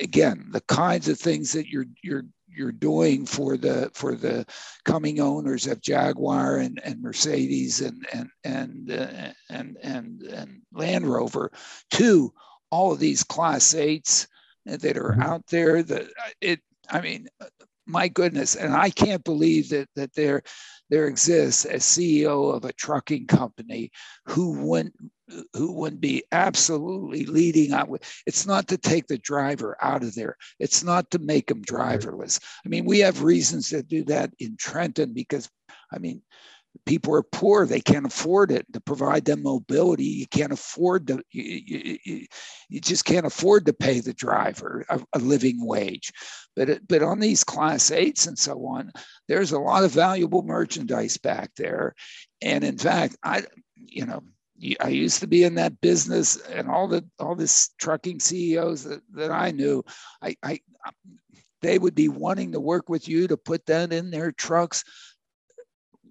again 0.00 0.46
the 0.50 0.60
kinds 0.62 1.08
of 1.08 1.18
things 1.18 1.52
that 1.52 1.68
you're 1.68 1.86
you're 2.02 2.24
you're 2.54 2.72
doing 2.72 3.26
for 3.26 3.56
the 3.56 3.90
for 3.94 4.14
the 4.14 4.46
coming 4.84 5.20
owners 5.20 5.66
of 5.66 5.80
Jaguar 5.80 6.58
and, 6.58 6.80
and 6.84 7.02
Mercedes 7.02 7.80
and 7.80 8.06
and 8.12 8.30
and, 8.44 8.92
uh, 8.92 9.32
and 9.50 9.76
and 9.82 10.22
and 10.22 10.62
Land 10.72 11.06
Rover 11.06 11.50
to 11.92 12.32
all 12.70 12.92
of 12.92 12.98
these 12.98 13.24
class 13.24 13.74
eights 13.74 14.26
that 14.66 14.96
are 14.96 15.10
mm-hmm. 15.10 15.22
out 15.22 15.46
there 15.48 15.82
that 15.82 16.06
it 16.40 16.60
I 16.90 17.00
mean 17.00 17.28
my 17.86 18.08
goodness 18.08 18.56
and 18.56 18.74
I 18.74 18.90
can't 18.90 19.24
believe 19.24 19.68
that 19.70 19.88
that 19.96 20.14
there 20.14 20.42
there 20.90 21.06
exists 21.08 21.64
a 21.64 21.74
CEO 21.74 22.54
of 22.54 22.64
a 22.64 22.72
trucking 22.72 23.26
company 23.26 23.90
who 24.26 24.66
went 24.66 24.94
who 25.54 25.72
would 25.72 26.00
be 26.00 26.22
absolutely 26.32 27.24
leading 27.26 27.72
out 27.72 27.88
with 27.88 28.02
it's 28.26 28.46
not 28.46 28.68
to 28.68 28.76
take 28.76 29.06
the 29.06 29.18
driver 29.18 29.76
out 29.80 30.02
of 30.02 30.14
there. 30.14 30.36
It's 30.58 30.84
not 30.84 31.10
to 31.12 31.18
make 31.18 31.46
them 31.46 31.64
driverless. 31.64 32.40
I 32.64 32.68
mean 32.68 32.84
we 32.84 32.98
have 33.00 33.22
reasons 33.22 33.70
to 33.70 33.82
do 33.82 34.04
that 34.04 34.32
in 34.38 34.56
trenton 34.58 35.12
because 35.12 35.48
i 35.92 35.98
mean 35.98 36.22
people 36.86 37.14
are 37.14 37.22
poor. 37.22 37.66
They 37.66 37.80
can't 37.80 38.06
afford 38.06 38.50
it 38.50 38.66
to 38.72 38.80
provide 38.80 39.24
them 39.24 39.42
mobility. 39.42 40.04
You 40.04 40.26
can't 40.26 40.52
afford 40.52 41.06
to 41.06 41.22
you, 41.30 41.98
you, 42.04 42.26
you 42.68 42.80
just 42.80 43.04
can't 43.04 43.26
afford 43.26 43.66
to 43.66 43.72
pay 43.72 44.00
the 44.00 44.12
driver 44.12 44.84
a, 44.88 45.00
a 45.14 45.18
living 45.18 45.64
wage. 45.64 46.12
But 46.56 46.86
but 46.88 47.02
on 47.02 47.20
these 47.20 47.44
class 47.44 47.90
eights 47.90 48.26
and 48.26 48.38
so 48.38 48.66
on 48.66 48.92
there's 49.28 49.52
a 49.52 49.58
lot 49.58 49.84
of 49.84 49.92
valuable 49.92 50.42
merchandise 50.42 51.16
back 51.16 51.50
there. 51.56 51.94
And 52.42 52.64
in 52.64 52.78
fact 52.78 53.16
i 53.22 53.44
you 53.76 54.06
know 54.06 54.22
I 54.80 54.88
used 54.88 55.20
to 55.20 55.26
be 55.26 55.44
in 55.44 55.56
that 55.56 55.80
business, 55.80 56.36
and 56.36 56.68
all 56.68 56.86
the 56.86 57.04
all 57.18 57.34
this 57.34 57.70
trucking 57.78 58.20
CEOs 58.20 58.84
that, 58.84 59.02
that 59.14 59.30
I 59.30 59.50
knew, 59.50 59.84
I, 60.22 60.36
I 60.42 60.60
they 61.60 61.78
would 61.78 61.94
be 61.94 62.08
wanting 62.08 62.52
to 62.52 62.60
work 62.60 62.88
with 62.88 63.08
you 63.08 63.26
to 63.28 63.36
put 63.36 63.66
that 63.66 63.92
in 63.92 64.10
their 64.10 64.30
trucks 64.30 64.84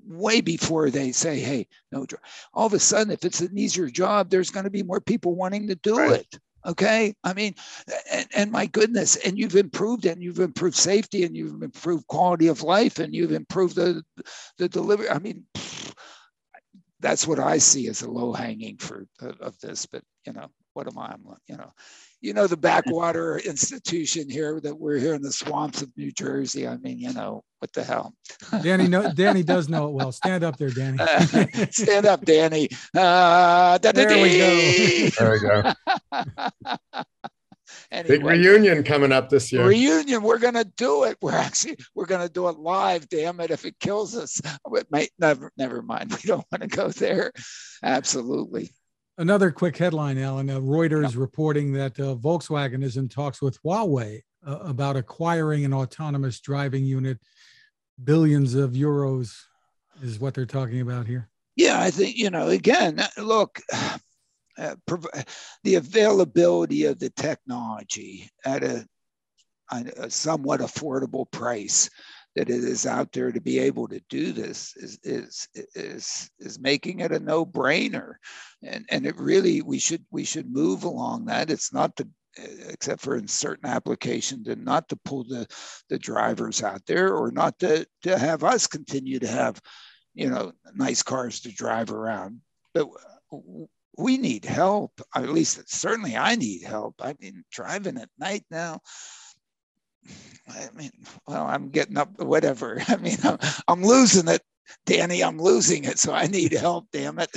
way 0.05 0.41
before 0.41 0.89
they 0.89 1.11
say, 1.11 1.39
"Hey, 1.39 1.67
no." 1.91 2.05
All 2.53 2.65
of 2.65 2.73
a 2.73 2.79
sudden, 2.79 3.13
if 3.13 3.23
it's 3.23 3.41
an 3.41 3.57
easier 3.57 3.89
job, 3.89 4.29
there's 4.29 4.49
going 4.49 4.65
to 4.65 4.69
be 4.69 4.83
more 4.83 5.01
people 5.01 5.35
wanting 5.35 5.67
to 5.67 5.75
do 5.75 5.97
right. 5.97 6.19
it. 6.19 6.39
Okay, 6.65 7.13
I 7.23 7.33
mean, 7.33 7.55
and, 8.09 8.27
and 8.33 8.51
my 8.51 8.65
goodness, 8.67 9.17
and 9.17 9.37
you've 9.37 9.55
improved, 9.55 10.05
and 10.05 10.21
you've 10.21 10.39
improved 10.39 10.77
safety, 10.77 11.23
and 11.23 11.35
you've 11.35 11.61
improved 11.61 12.07
quality 12.07 12.47
of 12.47 12.63
life, 12.63 12.99
and 12.99 13.13
you've 13.13 13.33
improved 13.33 13.75
the 13.75 14.03
the 14.57 14.67
delivery. 14.67 15.09
I 15.09 15.19
mean. 15.19 15.45
Pfft, 17.03 17.09
that's 17.09 17.27
what 17.27 17.39
I 17.39 17.57
see 17.57 17.87
as 17.87 18.01
a 18.01 18.09
low 18.09 18.33
hanging 18.33 18.77
fruit 18.77 19.09
of, 19.21 19.39
of, 19.39 19.59
this. 19.59 19.85
But 19.85 20.03
you 20.25 20.33
know, 20.33 20.47
what 20.73 20.87
am 20.87 20.97
I? 20.97 21.15
You 21.47 21.57
know, 21.57 21.71
you 22.21 22.33
know 22.33 22.47
the 22.47 22.57
backwater 22.57 23.37
institution 23.39 24.29
here 24.29 24.59
that 24.61 24.75
we're 24.75 24.97
here 24.97 25.13
in 25.13 25.21
the 25.21 25.31
swamps 25.31 25.81
of 25.81 25.91
New 25.97 26.11
Jersey. 26.11 26.67
I 26.67 26.77
mean, 26.77 26.99
you 26.99 27.13
know, 27.13 27.43
what 27.59 27.73
the 27.73 27.83
hell? 27.83 28.13
Danny, 28.61 28.87
no, 28.87 29.11
Danny 29.13 29.43
does 29.43 29.69
know 29.69 29.87
it 29.87 29.93
well. 29.93 30.11
Stand 30.23 30.43
up 30.43 30.57
there, 30.57 30.69
Danny. 30.69 30.97
stand 31.71 32.05
up, 32.05 32.25
Danny. 32.25 32.69
Uh, 32.95 33.77
there 33.77 34.21
we 34.21 34.37
go. 34.37 35.09
There 35.19 35.31
we 35.31 35.39
go. 35.39 35.73
Anyway, 38.05 38.17
Big 38.17 38.25
reunion 38.25 38.83
coming 38.83 39.11
up 39.11 39.29
this 39.29 39.51
year. 39.51 39.65
Reunion, 39.65 40.23
we're 40.23 40.39
gonna 40.39 40.65
do 40.65 41.05
it. 41.05 41.17
We're 41.21 41.33
actually 41.33 41.77
we're 41.95 42.05
gonna 42.05 42.29
do 42.29 42.49
it 42.49 42.57
live. 42.57 43.07
Damn 43.07 43.39
it, 43.39 43.51
if 43.51 43.65
it 43.65 43.79
kills 43.79 44.15
us, 44.15 44.41
it 44.73 44.87
might 44.91 45.11
never. 45.19 45.51
Never 45.57 45.81
mind. 45.81 46.11
We 46.11 46.27
don't 46.27 46.45
want 46.51 46.61
to 46.63 46.67
go 46.67 46.89
there. 46.89 47.31
Absolutely. 47.81 48.71
Another 49.17 49.51
quick 49.51 49.77
headline, 49.77 50.17
Alan. 50.17 50.49
Uh, 50.49 50.59
Reuters 50.59 51.15
reporting 51.15 51.71
that 51.73 51.99
uh, 51.99 52.15
Volkswagen 52.15 52.83
is 52.83 52.97
in 52.97 53.07
talks 53.07 53.41
with 53.41 53.61
Huawei 53.61 54.21
uh, 54.45 54.57
about 54.57 54.97
acquiring 54.97 55.65
an 55.65 55.73
autonomous 55.73 56.39
driving 56.39 56.83
unit. 56.83 57.19
Billions 58.03 58.55
of 58.55 58.71
euros 58.71 59.35
is 60.01 60.19
what 60.19 60.33
they're 60.33 60.45
talking 60.45 60.81
about 60.81 61.05
here. 61.05 61.29
Yeah, 61.55 61.79
I 61.79 61.91
think 61.91 62.17
you 62.17 62.31
know. 62.31 62.47
Again, 62.47 62.99
look 63.17 63.61
uh, 64.57 64.75
prov- 64.85 65.07
the 65.63 65.75
availability 65.75 66.85
of 66.85 66.99
the 66.99 67.09
technology 67.11 68.29
at 68.45 68.63
a, 68.63 68.85
a, 69.71 70.09
somewhat 70.09 70.59
affordable 70.59 71.29
price 71.31 71.89
that 72.35 72.49
it 72.49 72.63
is 72.63 72.85
out 72.85 73.11
there 73.11 73.31
to 73.31 73.41
be 73.41 73.59
able 73.59 73.87
to 73.87 74.01
do 74.09 74.31
this 74.31 74.75
is 74.75 74.99
is 75.03 75.47
is 75.75 76.29
is 76.39 76.59
making 76.59 76.99
it 76.99 77.11
a 77.11 77.19
no-brainer. 77.19 78.13
And 78.63 78.85
and 78.89 79.05
it 79.05 79.15
really 79.17 79.61
we 79.61 79.79
should 79.79 80.03
we 80.11 80.23
should 80.23 80.51
move 80.51 80.83
along 80.83 81.25
that. 81.25 81.51
It's 81.51 81.73
not 81.73 81.95
to 81.97 82.07
except 82.37 83.01
for 83.01 83.15
in 83.15 83.27
certain 83.27 83.69
applications 83.69 84.47
and 84.47 84.65
not 84.65 84.89
to 84.89 84.95
pull 85.05 85.23
the 85.23 85.45
the 85.89 85.99
drivers 85.99 86.63
out 86.63 86.81
there 86.87 87.15
or 87.15 87.31
not 87.31 87.59
to 87.59 87.85
to 88.01 88.17
have 88.17 88.43
us 88.43 88.65
continue 88.65 89.19
to 89.19 89.27
have 89.27 89.61
you 90.15 90.29
know 90.29 90.51
nice 90.73 91.03
cars 91.03 91.41
to 91.41 91.51
drive 91.51 91.91
around. 91.91 92.41
But 92.73 92.87
we 93.97 94.17
need 94.17 94.45
help. 94.45 94.91
At 95.15 95.29
least 95.29 95.69
certainly 95.69 96.15
I 96.15 96.35
need 96.35 96.63
help. 96.63 96.95
I 96.99 97.15
mean, 97.19 97.43
driving 97.51 97.97
at 97.97 98.09
night 98.17 98.43
now. 98.49 98.79
I 100.49 100.67
mean, 100.75 100.91
well, 101.27 101.45
I'm 101.45 101.69
getting 101.69 101.97
up, 101.97 102.19
whatever. 102.21 102.81
I 102.87 102.97
mean, 102.97 103.17
I'm, 103.23 103.37
I'm 103.67 103.83
losing 103.83 104.27
it, 104.27 104.41
Danny. 104.85 105.23
I'm 105.23 105.37
losing 105.37 105.85
it, 105.85 105.99
so 105.99 106.13
I 106.13 106.27
need 106.27 106.53
help. 106.53 106.87
Damn 106.91 107.19
it. 107.19 107.29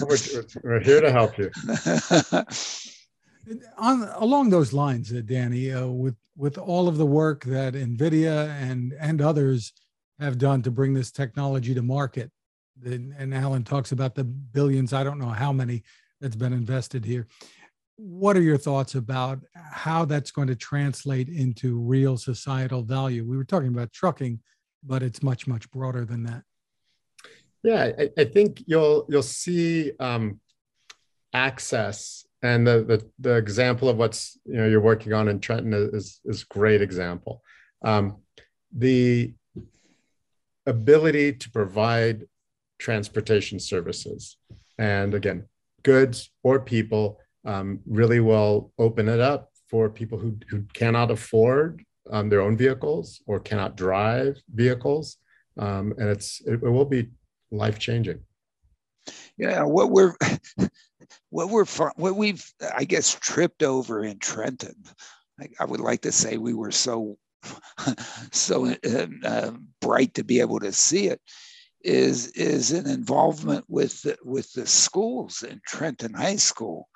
we're, 0.00 0.44
we're 0.62 0.80
here 0.80 1.00
to 1.00 1.12
help 1.12 1.36
you. 1.38 1.50
On 3.76 4.08
along 4.16 4.50
those 4.50 4.72
lines, 4.72 5.12
uh, 5.12 5.20
Danny, 5.24 5.72
uh, 5.72 5.88
with 5.88 6.14
with 6.36 6.58
all 6.58 6.86
of 6.86 6.96
the 6.96 7.04
work 7.06 7.42
that 7.44 7.74
NVIDIA 7.74 8.48
and 8.48 8.94
and 9.00 9.20
others 9.20 9.72
have 10.20 10.38
done 10.38 10.62
to 10.62 10.70
bring 10.70 10.94
this 10.94 11.10
technology 11.10 11.74
to 11.74 11.82
market, 11.82 12.30
and 12.84 13.34
Alan 13.34 13.64
talks 13.64 13.92
about 13.92 14.14
the 14.14 14.24
billions, 14.24 14.92
I 14.92 15.04
don't 15.04 15.18
know 15.18 15.28
how 15.28 15.52
many 15.52 15.82
that's 16.20 16.36
been 16.36 16.52
invested 16.52 17.04
here. 17.04 17.26
What 17.96 18.36
are 18.36 18.42
your 18.42 18.58
thoughts 18.58 18.94
about 18.94 19.40
how 19.54 20.04
that's 20.04 20.30
going 20.30 20.48
to 20.48 20.56
translate 20.56 21.28
into 21.28 21.78
real 21.78 22.16
societal 22.16 22.82
value? 22.82 23.24
We 23.24 23.36
were 23.36 23.44
talking 23.44 23.68
about 23.68 23.92
trucking, 23.92 24.40
but 24.82 25.02
it's 25.02 25.22
much, 25.22 25.46
much 25.46 25.70
broader 25.70 26.04
than 26.04 26.24
that. 26.24 26.42
Yeah, 27.62 27.92
I, 27.98 28.10
I 28.18 28.24
think 28.24 28.64
you'll 28.66 29.06
you'll 29.08 29.22
see 29.22 29.92
um, 30.00 30.40
access 31.32 32.26
and 32.42 32.66
the, 32.66 32.82
the, 32.82 33.10
the 33.20 33.36
example 33.36 33.88
of 33.88 33.96
what's 33.96 34.38
you 34.44 34.56
know 34.56 34.66
you're 34.66 34.80
working 34.80 35.12
on 35.12 35.28
in 35.28 35.38
Trenton 35.38 35.72
is 35.72 36.20
is 36.24 36.44
great 36.44 36.82
example. 36.82 37.42
Um, 37.84 38.18
the 38.76 39.34
ability 40.66 41.34
to 41.34 41.50
provide 41.50 42.24
transportation 42.82 43.60
services. 43.60 44.36
And 44.76 45.14
again, 45.14 45.44
goods 45.84 46.30
or 46.42 46.58
people 46.58 47.20
um, 47.44 47.78
really 47.86 48.20
will 48.20 48.72
open 48.76 49.08
it 49.08 49.20
up 49.20 49.50
for 49.68 49.88
people 49.88 50.18
who, 50.18 50.36
who 50.50 50.64
cannot 50.74 51.10
afford 51.10 51.84
um, 52.10 52.28
their 52.28 52.40
own 52.40 52.56
vehicles 52.56 53.22
or 53.26 53.38
cannot 53.38 53.76
drive 53.76 54.36
vehicles. 54.52 55.18
Um, 55.56 55.94
and 55.98 56.08
it's 56.08 56.40
it, 56.44 56.54
it 56.54 56.70
will 56.76 56.84
be 56.84 57.10
life 57.50 57.78
changing. 57.78 58.20
Yeah, 59.36 59.62
what 59.62 59.90
we're 59.90 60.14
what 61.30 61.50
we're 61.50 61.66
what 61.96 62.16
we've 62.16 62.44
I 62.76 62.84
guess 62.84 63.14
tripped 63.14 63.62
over 63.62 64.04
in 64.04 64.18
Trenton. 64.18 64.74
I, 65.40 65.48
I 65.60 65.64
would 65.64 65.80
like 65.80 66.02
to 66.02 66.12
say 66.12 66.36
we 66.36 66.54
were 66.54 66.72
so 66.72 67.16
so 68.32 68.66
uh, 68.66 69.06
uh, 69.24 69.52
bright 69.80 70.14
to 70.14 70.24
be 70.24 70.40
able 70.40 70.60
to 70.60 70.72
see 70.72 71.08
it 71.08 71.20
is 71.84 72.28
is 72.28 72.70
an 72.72 72.88
involvement 72.88 73.64
with 73.68 74.02
the, 74.02 74.16
with 74.24 74.52
the 74.52 74.66
schools 74.66 75.42
in 75.42 75.60
Trenton 75.66 76.14
High 76.14 76.36
School. 76.36 76.88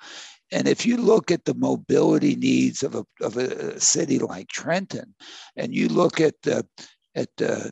And 0.53 0.69
if 0.69 0.87
you 0.87 0.97
look 0.97 1.31
at 1.31 1.45
the 1.45 1.55
mobility 1.55 2.37
needs 2.37 2.83
of 2.83 2.95
a, 2.95 3.05
of 3.21 3.37
a 3.37 3.81
city 3.81 4.19
like 4.19 4.49
Trenton, 4.49 5.15
and 5.57 5.75
you 5.75 5.89
look 5.89 6.21
at 6.21 6.41
the 6.43 6.67
at 7.15 7.29
the 7.37 7.71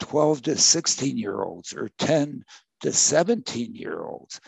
12 0.00 0.42
to 0.42 0.56
16 0.58 1.16
year 1.16 1.42
olds 1.42 1.72
or 1.72 1.88
10 1.98 2.44
to 2.80 2.92
17 2.92 3.74
year 3.74 4.04
olds, 4.04 4.40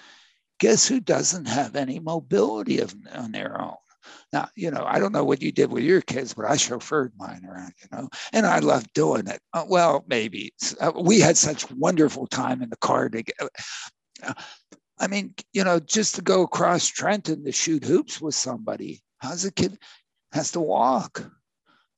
guess 0.58 0.86
who 0.86 1.00
doesn't 1.00 1.46
have 1.46 1.76
any 1.76 1.98
mobility 1.98 2.80
of, 2.80 2.94
on 3.12 3.32
their 3.32 3.60
own? 3.60 3.76
Now, 4.32 4.48
you 4.56 4.70
know, 4.70 4.84
I 4.86 4.98
don't 4.98 5.12
know 5.12 5.24
what 5.24 5.42
you 5.42 5.52
did 5.52 5.70
with 5.70 5.84
your 5.84 6.00
kids, 6.00 6.34
but 6.34 6.46
I 6.46 6.56
chauffeured 6.56 7.12
mine 7.16 7.44
around, 7.44 7.72
you 7.80 7.88
know, 7.92 8.08
and 8.32 8.46
I 8.46 8.58
loved 8.58 8.92
doing 8.92 9.26
it. 9.26 9.40
Uh, 9.52 9.64
well, 9.68 10.04
maybe 10.08 10.52
uh, 10.80 10.92
we 10.94 11.20
had 11.20 11.36
such 11.36 11.70
wonderful 11.70 12.26
time 12.26 12.62
in 12.62 12.70
the 12.70 12.76
car 12.76 13.08
together. 13.08 13.50
Uh, 14.22 14.34
I 14.98 15.08
mean, 15.08 15.34
you 15.52 15.62
know, 15.64 15.78
just 15.78 16.14
to 16.16 16.22
go 16.22 16.42
across 16.42 16.86
Trenton 16.86 17.44
to 17.44 17.52
shoot 17.52 17.84
hoops 17.84 18.20
with 18.20 18.34
somebody. 18.34 19.02
How's 19.18 19.44
a 19.44 19.52
kid 19.52 19.78
has 20.32 20.52
to 20.52 20.60
walk? 20.60 21.30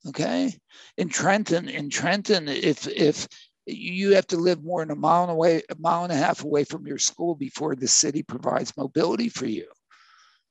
Okay, 0.07 0.57
in 0.97 1.09
Trenton, 1.09 1.67
in 1.67 1.89
Trenton, 1.89 2.47
if 2.47 2.87
if 2.87 3.27
you 3.65 4.15
have 4.15 4.27
to 4.27 4.37
live 4.37 4.63
more 4.63 4.81
than 4.81 4.91
a 4.91 4.99
mile 4.99 5.29
away, 5.29 5.61
a 5.69 5.75
mile 5.77 6.03
and 6.03 6.13
a 6.13 6.15
half 6.15 6.43
away 6.43 6.63
from 6.63 6.87
your 6.87 6.97
school 6.97 7.35
before 7.35 7.75
the 7.75 7.87
city 7.87 8.23
provides 8.23 8.75
mobility 8.77 9.29
for 9.29 9.45
you. 9.45 9.67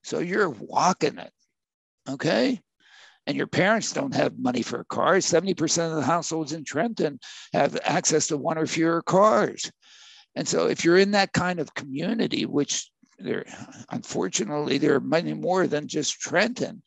So 0.05 0.18
you're 0.21 0.51
walking 0.51 1.18
it. 1.18 1.33
Okay. 2.09 2.61
and 3.27 3.37
your 3.37 3.47
parents 3.47 3.92
don't 3.92 4.14
have 4.14 4.38
money 4.38 4.62
for 4.62 4.81
a 4.81 4.85
car. 4.87 5.16
70% 5.16 5.90
of 5.90 5.97
the 5.97 6.03
households 6.03 6.55
in 6.55 6.64
Trenton 6.64 7.21
have 7.53 7.79
access 7.85 8.27
to 8.29 8.38
one 8.38 8.57
or 8.57 8.66
fewer 8.66 9.03
cars. 9.03 9.71
And 10.35 10.49
so 10.49 10.66
if 10.66 10.83
you're 10.83 10.97
in 10.97 11.11
that 11.11 11.35
kind 11.35 11.61
of 11.61 11.75
community, 11.75 12.47
which 12.47 12.90
there 13.18 13.44
unfortunately 13.90 14.79
there 14.79 14.94
are 14.94 15.01
many 15.01 15.35
more 15.35 15.66
than 15.66 15.88
just 15.88 16.21
Trenton, 16.21 16.83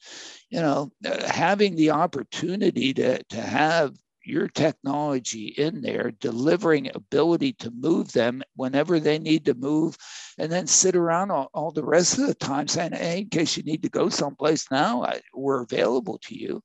you 0.50 0.62
know, 0.62 0.92
uh, 1.06 1.28
having 1.28 1.76
the 1.76 1.92
opportunity 1.92 2.94
to, 2.94 3.22
to 3.24 3.42
have 3.42 3.94
your 4.24 4.48
technology 4.48 5.48
in 5.58 5.82
there, 5.82 6.12
delivering 6.20 6.92
ability 6.94 7.54
to 7.54 7.72
move 7.72 8.12
them 8.12 8.42
whenever 8.56 9.00
they 9.00 9.20
need 9.20 9.46
to 9.46 9.54
move, 9.54 9.98
and 10.38 10.52
then 10.52 10.68
sit 10.68 10.96
around 10.96 11.32
all, 11.32 11.50
all 11.54 11.72
the 11.72 11.84
rest 11.84 12.18
of 12.18 12.28
the 12.28 12.36
time 12.36 12.68
saying, 12.68 12.94
"Hey, 12.94 13.20
in 13.20 13.30
case 13.30 13.58
you 13.58 13.64
need 13.64 13.84
to 13.84 13.90
go 13.90 14.10
someplace 14.10 14.70
now, 14.72 15.04
I, 15.04 15.22
we're 15.34 15.64
available 15.64 16.20
to 16.24 16.38
you." 16.38 16.62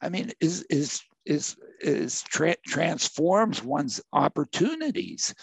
I 0.00 0.08
mean, 0.08 0.32
is 0.40 0.62
is 0.70 1.02
is 1.26 1.56
is 1.80 2.22
tra- 2.22 2.56
transforms 2.66 3.62
one's 3.62 4.00
opportunities 4.12 5.34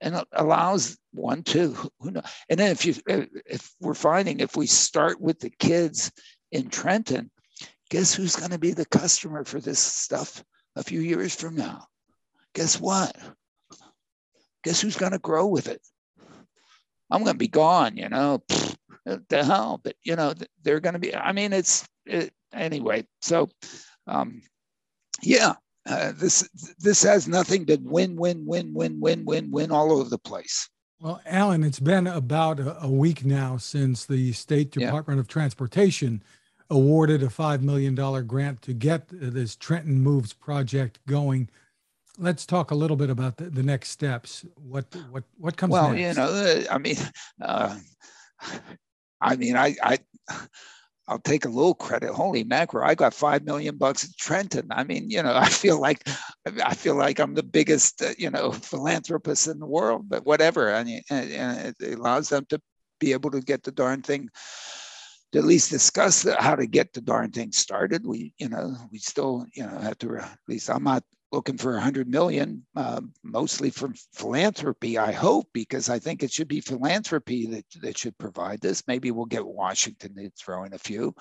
and 0.00 0.22
allows 0.32 0.98
one 1.12 1.42
to 1.42 1.76
who 2.00 2.10
know 2.10 2.22
and 2.48 2.58
then 2.58 2.70
if 2.70 2.84
you 2.84 2.94
if 3.06 3.70
we're 3.80 3.94
finding 3.94 4.40
if 4.40 4.56
we 4.56 4.66
start 4.66 5.20
with 5.20 5.38
the 5.40 5.50
kids 5.50 6.10
in 6.52 6.68
trenton 6.68 7.30
guess 7.90 8.14
who's 8.14 8.36
going 8.36 8.50
to 8.50 8.58
be 8.58 8.72
the 8.72 8.86
customer 8.86 9.44
for 9.44 9.60
this 9.60 9.78
stuff 9.78 10.42
a 10.80 10.82
few 10.82 11.00
years 11.00 11.34
from 11.34 11.54
now. 11.54 11.86
Guess 12.54 12.80
what? 12.80 13.16
Guess 14.64 14.80
who's 14.80 14.96
going 14.96 15.12
to 15.12 15.18
grow 15.18 15.46
with 15.46 15.68
it? 15.68 15.80
I'm 17.10 17.22
going 17.22 17.34
to 17.34 17.38
be 17.38 17.48
gone, 17.48 17.96
you 17.96 18.08
know. 18.08 18.42
the 19.04 19.44
hell, 19.44 19.80
but 19.82 19.94
you 20.02 20.16
know 20.16 20.34
they're 20.62 20.80
going 20.80 20.94
to 20.94 20.98
be. 20.98 21.14
I 21.14 21.32
mean, 21.32 21.52
it's 21.52 21.86
it, 22.06 22.32
anyway. 22.52 23.04
So, 23.20 23.48
um, 24.06 24.42
yeah, 25.22 25.54
uh, 25.88 26.12
this 26.16 26.48
this 26.78 27.02
has 27.02 27.28
nothing 27.28 27.64
but 27.64 27.80
win, 27.82 28.16
win, 28.16 28.44
win, 28.46 28.72
win, 28.74 29.00
win, 29.00 29.24
win, 29.24 29.50
win 29.50 29.70
all 29.70 29.92
over 29.92 30.08
the 30.08 30.18
place. 30.18 30.68
Well, 31.00 31.20
Alan, 31.24 31.64
it's 31.64 31.80
been 31.80 32.06
about 32.06 32.60
a, 32.60 32.84
a 32.84 32.90
week 32.90 33.24
now 33.24 33.56
since 33.56 34.04
the 34.04 34.32
State 34.32 34.70
Department 34.70 35.16
yeah. 35.16 35.20
of 35.20 35.28
Transportation 35.28 36.22
awarded 36.70 37.22
a 37.22 37.26
$5 37.26 37.62
million 37.62 37.94
grant 38.26 38.62
to 38.62 38.72
get 38.72 39.08
this 39.10 39.56
Trenton 39.56 40.00
Moves 40.00 40.32
project 40.32 41.00
going. 41.06 41.50
Let's 42.18 42.46
talk 42.46 42.70
a 42.70 42.74
little 42.74 42.96
bit 42.96 43.10
about 43.10 43.36
the, 43.36 43.44
the 43.50 43.62
next 43.62 43.90
steps. 43.90 44.44
What, 44.56 44.86
what, 45.10 45.24
what 45.38 45.56
comes 45.56 45.72
well, 45.72 45.92
next? 45.92 46.16
you 46.16 46.22
know, 46.22 46.64
I 46.70 46.78
mean, 46.78 46.96
uh, 47.42 47.76
I 49.20 49.36
mean, 49.36 49.56
I, 49.56 49.74
I, 49.82 49.98
I'll 51.08 51.18
take 51.18 51.44
a 51.44 51.48
little 51.48 51.74
credit. 51.74 52.12
Holy 52.12 52.44
macro! 52.44 52.86
I 52.86 52.94
got 52.94 53.12
five 53.12 53.44
million 53.44 53.76
bucks 53.76 54.04
at 54.04 54.16
Trenton. 54.16 54.68
I 54.70 54.84
mean, 54.84 55.10
you 55.10 55.20
know, 55.24 55.34
I 55.36 55.48
feel 55.48 55.80
like 55.80 56.08
I 56.64 56.74
feel 56.74 56.94
like 56.94 57.18
I'm 57.18 57.34
the 57.34 57.42
biggest, 57.42 58.00
uh, 58.00 58.10
you 58.16 58.30
know, 58.30 58.52
philanthropist 58.52 59.48
in 59.48 59.58
the 59.58 59.66
world. 59.66 60.08
But 60.08 60.24
whatever. 60.24 60.72
I 60.72 60.84
mean, 60.84 61.02
and, 61.10 61.32
and 61.32 61.74
it 61.80 61.98
allows 61.98 62.28
them 62.28 62.46
to 62.50 62.60
be 63.00 63.12
able 63.12 63.32
to 63.32 63.40
get 63.40 63.64
the 63.64 63.72
darn 63.72 64.02
thing 64.02 64.28
to 65.32 65.38
at 65.38 65.44
least 65.44 65.70
discuss 65.70 66.22
the, 66.22 66.40
how 66.40 66.56
to 66.56 66.66
get 66.66 66.92
the 66.92 67.00
darn 67.00 67.30
thing 67.30 67.52
started. 67.52 68.06
We, 68.06 68.32
you 68.38 68.48
know, 68.48 68.76
we 68.90 68.98
still, 68.98 69.46
you 69.54 69.64
know, 69.64 69.78
have 69.78 69.98
to, 69.98 70.16
at 70.16 70.38
least 70.48 70.70
I'm 70.70 70.84
not 70.84 71.04
looking 71.32 71.56
for 71.56 71.78
hundred 71.78 72.08
million, 72.08 72.66
uh, 72.74 73.00
mostly 73.22 73.70
from 73.70 73.94
philanthropy, 74.12 74.98
I 74.98 75.12
hope, 75.12 75.46
because 75.52 75.88
I 75.88 75.98
think 75.98 76.22
it 76.22 76.32
should 76.32 76.48
be 76.48 76.60
philanthropy 76.60 77.46
that, 77.46 77.64
that 77.82 77.98
should 77.98 78.18
provide 78.18 78.60
this. 78.60 78.82
Maybe 78.88 79.10
we'll 79.12 79.26
get 79.26 79.46
Washington 79.46 80.16
to 80.16 80.30
throw 80.30 80.64
in 80.64 80.74
a 80.74 80.78
few 80.78 81.14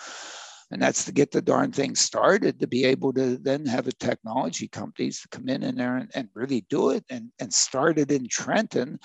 and 0.71 0.81
that's 0.81 1.05
to 1.05 1.11
get 1.11 1.31
the 1.31 1.41
darn 1.41 1.71
thing 1.71 1.95
started 1.95 2.59
to 2.59 2.67
be 2.67 2.85
able 2.85 3.11
to 3.13 3.37
then 3.37 3.65
have 3.65 3.87
a 3.87 3.91
technology 3.93 4.67
companies 4.67 5.25
come 5.31 5.49
in 5.49 5.75
there 5.75 5.97
and, 5.97 6.11
and 6.13 6.29
really 6.33 6.65
do 6.69 6.91
it 6.91 7.03
and, 7.09 7.31
and 7.39 7.53
start 7.53 7.97
it 7.97 8.11
in 8.11 8.27
Trenton. 8.27 8.99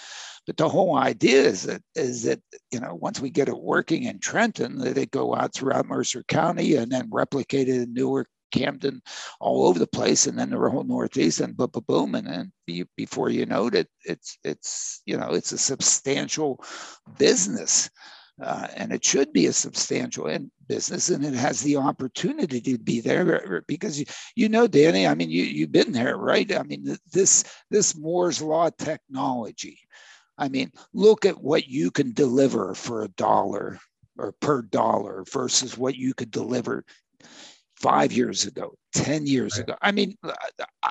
But 0.46 0.56
the 0.56 0.68
whole 0.68 0.96
idea 0.96 1.42
is 1.42 1.62
that 1.64 1.82
is 1.94 2.22
that 2.24 2.40
you 2.70 2.80
know 2.80 2.94
once 2.94 3.20
we 3.20 3.30
get 3.30 3.48
it 3.48 3.58
working 3.58 4.04
in 4.04 4.18
Trenton, 4.18 4.78
that 4.78 4.98
it 4.98 5.10
go 5.10 5.34
out 5.34 5.54
throughout 5.54 5.86
Mercer 5.86 6.22
County 6.24 6.74
and 6.74 6.92
then 6.92 7.08
replicate 7.10 7.68
it 7.68 7.82
in 7.82 7.94
Newark, 7.94 8.28
Camden, 8.54 9.02
all 9.40 9.66
over 9.66 9.78
the 9.78 9.86
place, 9.86 10.26
and 10.26 10.38
then 10.38 10.50
the 10.50 10.58
whole 10.58 10.84
Northeast, 10.84 11.40
and 11.40 11.56
boom, 11.56 11.70
boom, 11.72 11.84
boom, 11.88 12.14
and 12.14 12.26
then 12.26 12.52
be, 12.66 12.84
before 12.96 13.28
you 13.28 13.46
know 13.46 13.66
it, 13.66 13.88
it's 14.04 14.38
it's 14.44 15.02
you 15.06 15.16
know 15.16 15.30
it's 15.30 15.52
a 15.52 15.58
substantial 15.58 16.62
business. 17.18 17.90
Uh, 18.42 18.66
and 18.74 18.92
it 18.92 19.04
should 19.04 19.32
be 19.32 19.46
a 19.46 19.52
substantial 19.52 20.26
business 20.66 21.08
and 21.08 21.24
it 21.24 21.34
has 21.34 21.60
the 21.60 21.76
opportunity 21.76 22.60
to 22.60 22.76
be 22.78 23.00
there 23.00 23.62
because 23.68 24.00
you, 24.00 24.06
you 24.34 24.48
know 24.48 24.66
danny 24.66 25.06
i 25.06 25.14
mean 25.14 25.30
you, 25.30 25.44
you've 25.44 25.70
been 25.70 25.92
there 25.92 26.16
right 26.16 26.52
i 26.52 26.62
mean 26.64 26.96
this 27.12 27.44
this 27.70 27.96
moore's 27.96 28.42
law 28.42 28.68
technology 28.70 29.78
i 30.36 30.48
mean 30.48 30.72
look 30.92 31.24
at 31.24 31.40
what 31.40 31.68
you 31.68 31.92
can 31.92 32.12
deliver 32.12 32.74
for 32.74 33.04
a 33.04 33.08
dollar 33.08 33.78
or 34.18 34.32
per 34.40 34.62
dollar 34.62 35.24
versus 35.30 35.78
what 35.78 35.94
you 35.94 36.12
could 36.12 36.30
deliver 36.30 36.84
five 37.76 38.12
years 38.12 38.46
ago 38.46 38.74
10 38.94 39.26
years 39.28 39.58
right. 39.58 39.68
ago 39.68 39.76
i 39.80 39.92
mean 39.92 40.16
uh, 40.24 40.90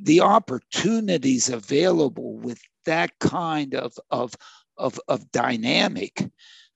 the 0.00 0.20
opportunities 0.20 1.48
available 1.48 2.36
with 2.36 2.60
that 2.84 3.10
kind 3.20 3.74
of 3.74 3.92
of 4.10 4.34
of, 4.78 4.98
of 5.08 5.30
dynamic 5.30 6.28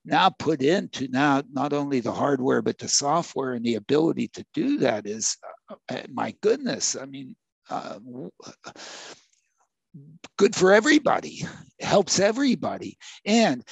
now 0.05 0.31
put 0.31 0.63
into 0.63 1.09
now 1.09 1.43
not 1.53 1.73
only 1.73 2.01
the 2.01 2.13
hardware 2.13 2.63
but 2.63 2.79
the 2.79 2.89
software 2.89 3.53
and 3.53 3.65
the 3.65 3.75
ability 3.75 4.29
to 4.29 4.45
do 4.55 4.79
that 4.79 5.07
is 5.07 5.37
uh, 5.71 5.75
uh 5.91 6.03
my 6.13 6.35
goodness 6.41 6.97
i 6.97 7.05
mean 7.05 7.37
uh, 7.69 7.99
good 10.39 10.57
for 10.57 10.73
everybody 10.73 11.43
helps 11.81 12.19
everybody. 12.19 12.97
And 13.25 13.65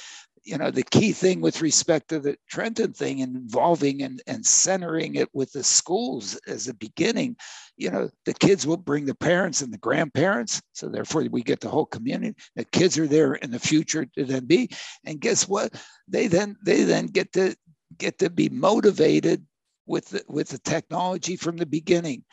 you 0.43 0.57
know, 0.57 0.71
the 0.71 0.83
key 0.83 1.11
thing 1.11 1.41
with 1.41 1.61
respect 1.61 2.09
to 2.09 2.19
the 2.19 2.37
Trenton 2.49 2.93
thing 2.93 3.19
involving 3.19 4.01
and, 4.03 4.21
and 4.27 4.45
centering 4.45 5.15
it 5.15 5.29
with 5.33 5.51
the 5.51 5.63
schools 5.63 6.39
as 6.47 6.67
a 6.67 6.73
beginning, 6.73 7.35
you 7.77 7.89
know, 7.89 8.09
the 8.25 8.33
kids 8.33 8.65
will 8.65 8.77
bring 8.77 9.05
the 9.05 9.15
parents 9.15 9.61
and 9.61 9.73
the 9.73 9.77
grandparents. 9.77 10.61
So 10.73 10.89
therefore 10.89 11.25
we 11.31 11.43
get 11.43 11.59
the 11.59 11.69
whole 11.69 11.85
community. 11.85 12.35
The 12.55 12.65
kids 12.65 12.97
are 12.97 13.07
there 13.07 13.35
in 13.35 13.51
the 13.51 13.59
future 13.59 14.05
to 14.17 14.25
then 14.25 14.45
be. 14.45 14.69
And 15.05 15.21
guess 15.21 15.47
what? 15.47 15.73
They 16.07 16.27
then 16.27 16.55
they 16.63 16.83
then 16.83 17.07
get 17.07 17.31
to 17.33 17.55
get 17.97 18.19
to 18.19 18.29
be 18.29 18.49
motivated 18.49 19.45
with 19.85 20.09
the, 20.09 20.23
with 20.27 20.49
the 20.49 20.59
technology 20.59 21.35
from 21.35 21.57
the 21.57 21.65
beginning. 21.65 22.23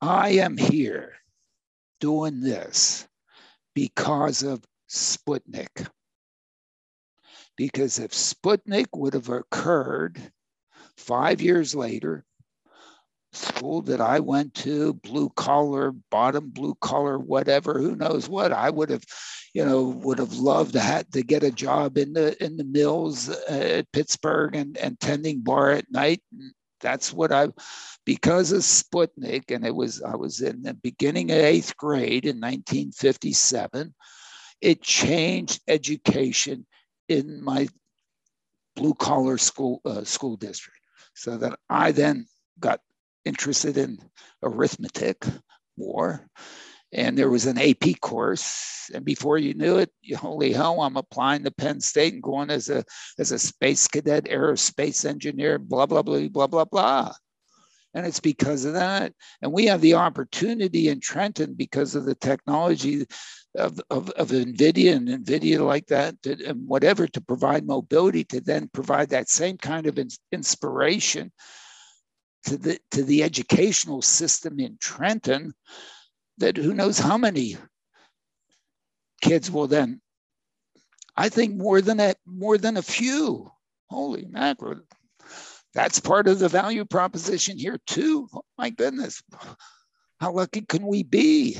I 0.00 0.30
am 0.30 0.56
here 0.56 1.14
doing 2.00 2.40
this 2.40 3.06
because 3.74 4.42
of 4.42 4.64
Sputnik 4.90 5.86
because 7.60 7.98
if 7.98 8.12
Sputnik 8.12 8.86
would 8.94 9.12
have 9.12 9.28
occurred 9.28 10.18
five 10.96 11.42
years 11.42 11.74
later, 11.74 12.24
school 13.34 13.82
that 13.82 14.00
I 14.00 14.20
went 14.20 14.54
to, 14.64 14.94
blue 14.94 15.28
collar, 15.36 15.92
bottom 16.10 16.48
blue 16.48 16.74
collar, 16.80 17.18
whatever, 17.18 17.78
who 17.78 17.96
knows 17.96 18.30
what, 18.30 18.50
I 18.50 18.70
would 18.70 18.88
have, 18.88 19.04
you 19.52 19.62
know, 19.62 19.82
would 19.82 20.18
have 20.18 20.38
loved 20.38 20.72
to 20.72 20.80
have 20.80 21.10
to 21.10 21.22
get 21.22 21.42
a 21.42 21.50
job 21.50 21.98
in 21.98 22.14
the 22.14 22.42
in 22.42 22.56
the 22.56 22.64
mills 22.64 23.28
uh, 23.28 23.42
at 23.50 23.92
Pittsburgh 23.92 24.56
and, 24.56 24.78
and 24.78 24.98
tending 24.98 25.42
bar 25.42 25.72
at 25.72 25.92
night. 25.92 26.22
That's 26.80 27.12
what 27.12 27.30
I, 27.30 27.48
because 28.06 28.52
of 28.52 28.62
Sputnik, 28.62 29.54
and 29.54 29.66
it 29.66 29.74
was 29.74 30.00
I 30.00 30.16
was 30.16 30.40
in 30.40 30.62
the 30.62 30.72
beginning 30.72 31.30
of 31.30 31.36
eighth 31.36 31.76
grade 31.76 32.24
in 32.24 32.36
1957. 32.36 33.94
It 34.62 34.80
changed 34.80 35.60
education 35.68 36.64
in 37.10 37.42
my 37.42 37.68
blue 38.76 38.94
collar 38.94 39.36
school 39.36 39.82
uh, 39.84 40.04
school 40.04 40.36
district. 40.36 40.78
So 41.14 41.36
that 41.38 41.58
I 41.68 41.92
then 41.92 42.26
got 42.58 42.80
interested 43.24 43.76
in 43.76 43.98
arithmetic 44.42 45.26
more. 45.76 46.26
And 46.92 47.16
there 47.16 47.30
was 47.30 47.46
an 47.46 47.58
AP 47.58 48.00
course, 48.00 48.90
and 48.92 49.04
before 49.04 49.38
you 49.38 49.54
knew 49.54 49.78
it, 49.78 49.92
holy 50.16 50.52
hell, 50.52 50.80
I'm 50.80 50.96
applying 50.96 51.44
to 51.44 51.52
Penn 51.52 51.80
State 51.80 52.14
and 52.14 52.22
going 52.22 52.50
as 52.50 52.68
a 52.68 52.84
as 53.18 53.30
a 53.30 53.38
space 53.38 53.86
cadet, 53.86 54.24
aerospace 54.24 55.04
engineer, 55.04 55.58
blah 55.58 55.86
blah 55.86 56.02
blah 56.02 56.26
blah 56.28 56.48
blah 56.48 56.64
blah. 56.64 57.12
And 57.94 58.06
it's 58.06 58.20
because 58.20 58.64
of 58.64 58.74
that. 58.74 59.12
And 59.42 59.52
we 59.52 59.66
have 59.66 59.80
the 59.80 59.94
opportunity 59.94 60.88
in 60.88 61.00
Trenton 61.00 61.54
because 61.54 61.94
of 61.94 62.04
the 62.06 62.14
technology 62.14 63.06
of, 63.56 63.80
of, 63.90 64.10
of 64.10 64.28
NVIDIA 64.28 64.94
and 64.94 65.08
NVIDIA 65.08 65.64
like 65.64 65.86
that, 65.86 66.20
to, 66.22 66.44
and 66.44 66.66
whatever, 66.66 67.06
to 67.08 67.20
provide 67.20 67.66
mobility, 67.66 68.24
to 68.24 68.40
then 68.40 68.70
provide 68.72 69.10
that 69.10 69.28
same 69.28 69.58
kind 69.58 69.86
of 69.86 69.98
in, 69.98 70.08
inspiration 70.32 71.32
to 72.44 72.56
the, 72.56 72.78
to 72.92 73.02
the 73.02 73.22
educational 73.22 74.02
system 74.02 74.60
in 74.60 74.76
Trenton 74.80 75.52
that 76.38 76.56
who 76.56 76.72
knows 76.74 76.98
how 76.98 77.18
many 77.18 77.56
kids 79.20 79.50
will 79.50 79.66
then, 79.66 80.00
I 81.16 81.28
think 81.28 81.54
more 81.56 81.80
than 81.80 82.00
a, 82.00 82.14
more 82.24 82.56
than 82.56 82.76
a 82.76 82.82
few, 82.82 83.50
holy 83.90 84.26
mackerel, 84.26 84.80
that's 85.74 86.00
part 86.00 86.28
of 86.28 86.38
the 86.38 86.48
value 86.48 86.84
proposition 86.84 87.58
here 87.58 87.78
too. 87.86 88.28
Oh, 88.32 88.42
my 88.56 88.70
goodness, 88.70 89.22
how 90.20 90.32
lucky 90.32 90.62
can 90.62 90.86
we 90.86 91.02
be? 91.02 91.58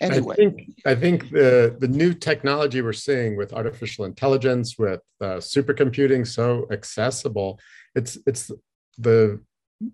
Anyway, 0.00 0.34
I 0.34 0.36
think, 0.36 0.70
I 0.84 0.94
think 0.94 1.30
the 1.30 1.76
the 1.78 1.88
new 1.88 2.12
technology 2.12 2.82
we're 2.82 2.92
seeing 2.92 3.36
with 3.36 3.54
artificial 3.54 4.04
intelligence, 4.04 4.78
with 4.78 5.00
uh, 5.22 5.36
supercomputing, 5.36 6.26
so 6.26 6.66
accessible. 6.70 7.58
It's 7.94 8.18
it's 8.26 8.50
the 8.98 9.40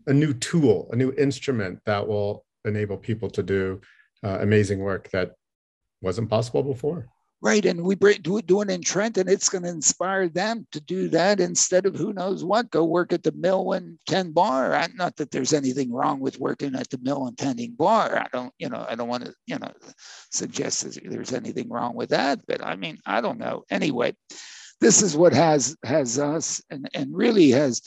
a 0.07 0.13
new 0.13 0.33
tool, 0.35 0.89
a 0.93 0.97
new 0.97 1.13
instrument 1.13 1.81
that 1.87 2.07
will 2.07 2.45
enable 2.65 2.97
people 2.97 3.31
to 3.31 3.43
do 3.43 3.81
uh, 4.25 4.39
amazing 4.41 4.81
work 4.81 5.11
that 5.11 5.33
wasn't 6.01 6.29
possible 6.29 6.63
before. 6.63 7.09
Right, 7.45 7.67
and 7.67 7.83
we 7.83 7.97
do 7.97 8.37
it 8.37 8.71
in 8.71 8.83
Trenton. 8.83 9.29
It's 9.29 9.49
going 9.49 9.65
to 9.65 9.69
inspire 9.69 10.29
them 10.29 10.65
to 10.71 10.81
do 10.81 11.09
that 11.09 11.41
instead 11.41 11.87
of 11.87 11.97
who 11.97 12.13
knows 12.13 12.45
what. 12.45 12.71
Go 12.71 12.85
work 12.85 13.13
at 13.13 13.25
the 13.25 13.33
mill 13.33 13.73
and 13.73 13.99
tend 14.07 14.33
bar. 14.33 14.89
Not 14.95 15.17
that 15.17 15.33
there's 15.33 15.53
anything 15.53 15.93
wrong 15.93 16.21
with 16.21 16.39
working 16.39 16.77
at 16.77 16.89
the 16.91 17.01
mill 17.03 17.27
and 17.27 17.37
tending 17.37 17.73
bar. 17.73 18.17
I 18.17 18.29
don't, 18.33 18.55
you 18.61 18.69
know, 18.69 18.87
I 18.89 18.95
don't 18.95 19.09
want 19.09 19.25
to, 19.25 19.35
you 19.47 19.59
know, 19.59 19.73
suggest 20.31 20.85
that 20.85 21.03
there's 21.05 21.33
anything 21.33 21.69
wrong 21.69 21.97
with 21.97 22.11
that. 22.11 22.47
But 22.47 22.65
I 22.65 22.77
mean, 22.77 22.99
I 23.07 23.21
don't 23.21 23.41
know. 23.41 23.65
Anyway, 23.71 24.15
this 24.81 25.03
is 25.03 25.17
what 25.17 25.33
has 25.33 25.77
has 25.85 26.21
us 26.21 26.63
and 26.71 26.89
and 26.95 27.13
really 27.13 27.51
has 27.51 27.83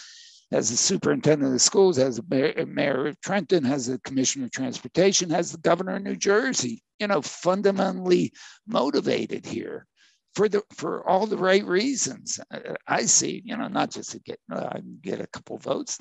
has 0.52 0.70
the 0.70 0.78
superintendent 0.78 1.54
of 1.54 1.62
schools, 1.62 1.98
has 1.98 2.18
the 2.18 2.26
mayor, 2.30 2.66
mayor 2.66 3.08
of 3.08 3.20
Trenton, 3.22 3.64
has 3.64 3.88
the 3.88 4.00
commissioner 4.00 4.46
of 4.46 4.52
transportation, 4.52 5.30
has 5.30 5.52
the 5.52 5.58
governor 5.58 5.96
of 5.96 6.04
New 6.04 6.16
Jersey, 6.16 6.84
you 7.00 7.08
know, 7.08 7.22
fundamentally 7.22 8.32
motivated 8.68 9.46
here 9.46 9.88
for 10.36 10.48
the 10.50 10.62
for 10.74 11.08
all 11.08 11.26
the 11.26 11.38
right 11.38 11.66
reasons. 11.66 12.40
I 12.88 13.04
see, 13.04 13.42
you 13.46 13.58
know, 13.58 13.68
not 13.68 13.92
just 13.92 14.12
to 14.12 14.20
get 14.20 14.40
uh, 14.52 14.80
get 15.02 15.22
a 15.22 15.28
couple 15.28 15.58
votes. 15.58 16.00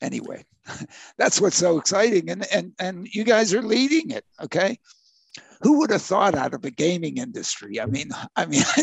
Anyway, 0.00 0.44
that's 1.18 1.40
what's 1.40 1.56
so 1.56 1.78
exciting, 1.78 2.30
and 2.30 2.46
and 2.52 2.72
and 2.78 3.08
you 3.08 3.24
guys 3.24 3.52
are 3.54 3.62
leading 3.62 4.10
it. 4.10 4.24
Okay, 4.42 4.78
who 5.60 5.78
would 5.78 5.90
have 5.90 6.02
thought 6.02 6.34
out 6.34 6.54
of 6.54 6.64
a 6.64 6.70
gaming 6.70 7.18
industry? 7.18 7.80
I 7.80 7.86
mean, 7.86 8.10
I 8.36 8.46
mean, 8.46 8.62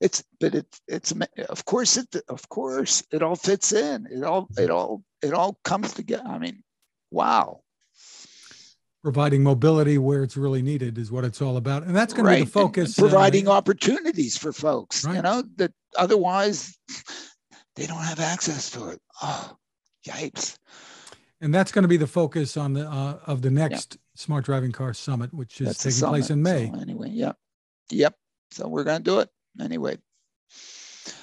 it's 0.00 0.24
but 0.40 0.54
it, 0.54 0.80
it's 0.86 1.12
of 1.48 1.64
course 1.64 1.96
it 1.96 2.14
of 2.28 2.48
course 2.48 3.02
it 3.10 3.22
all 3.22 3.36
fits 3.36 3.72
in. 3.72 4.06
It 4.10 4.22
all 4.22 4.48
it 4.56 4.70
all 4.70 5.02
it 5.22 5.32
all 5.32 5.58
comes 5.64 5.92
together. 5.94 6.24
I 6.26 6.38
mean, 6.38 6.62
wow. 7.10 7.60
Providing 9.02 9.42
mobility 9.42 9.98
where 9.98 10.22
it's 10.22 10.36
really 10.36 10.62
needed 10.62 10.96
is 10.96 11.12
what 11.12 11.24
it's 11.24 11.42
all 11.42 11.58
about, 11.58 11.82
and 11.82 11.94
that's 11.94 12.14
going 12.14 12.24
right. 12.24 12.38
to 12.38 12.40
be 12.40 12.44
the 12.46 12.50
focus. 12.50 12.96
And 12.96 13.06
providing 13.06 13.48
uh, 13.48 13.52
opportunities 13.52 14.38
for 14.38 14.50
folks, 14.50 15.04
right. 15.04 15.16
you 15.16 15.20
know, 15.22 15.42
that 15.56 15.72
otherwise 15.98 16.78
they 17.76 17.86
don't 17.86 18.02
have 18.02 18.18
access 18.18 18.70
to 18.70 18.88
it. 18.88 19.02
Oh, 19.20 19.58
yipes! 20.08 20.56
And 21.42 21.54
that's 21.54 21.70
going 21.70 21.82
to 21.82 21.88
be 21.88 21.98
the 21.98 22.06
focus 22.06 22.56
on 22.56 22.72
the 22.72 22.88
uh, 22.88 23.18
of 23.26 23.42
the 23.42 23.50
next 23.50 23.98
Smart 24.14 24.44
Driving 24.44 24.72
Car 24.72 24.94
Summit, 24.94 25.32
which 25.34 25.60
is 25.60 25.68
That's 25.68 25.82
taking 25.82 26.08
place 26.08 26.30
in 26.30 26.42
May. 26.42 26.70
So 26.72 26.80
anyway, 26.80 27.10
yep, 27.10 27.36
yep. 27.90 28.14
So 28.50 28.68
we're 28.68 28.84
going 28.84 28.98
to 28.98 29.04
do 29.04 29.18
it 29.20 29.28
anyway. 29.60 29.98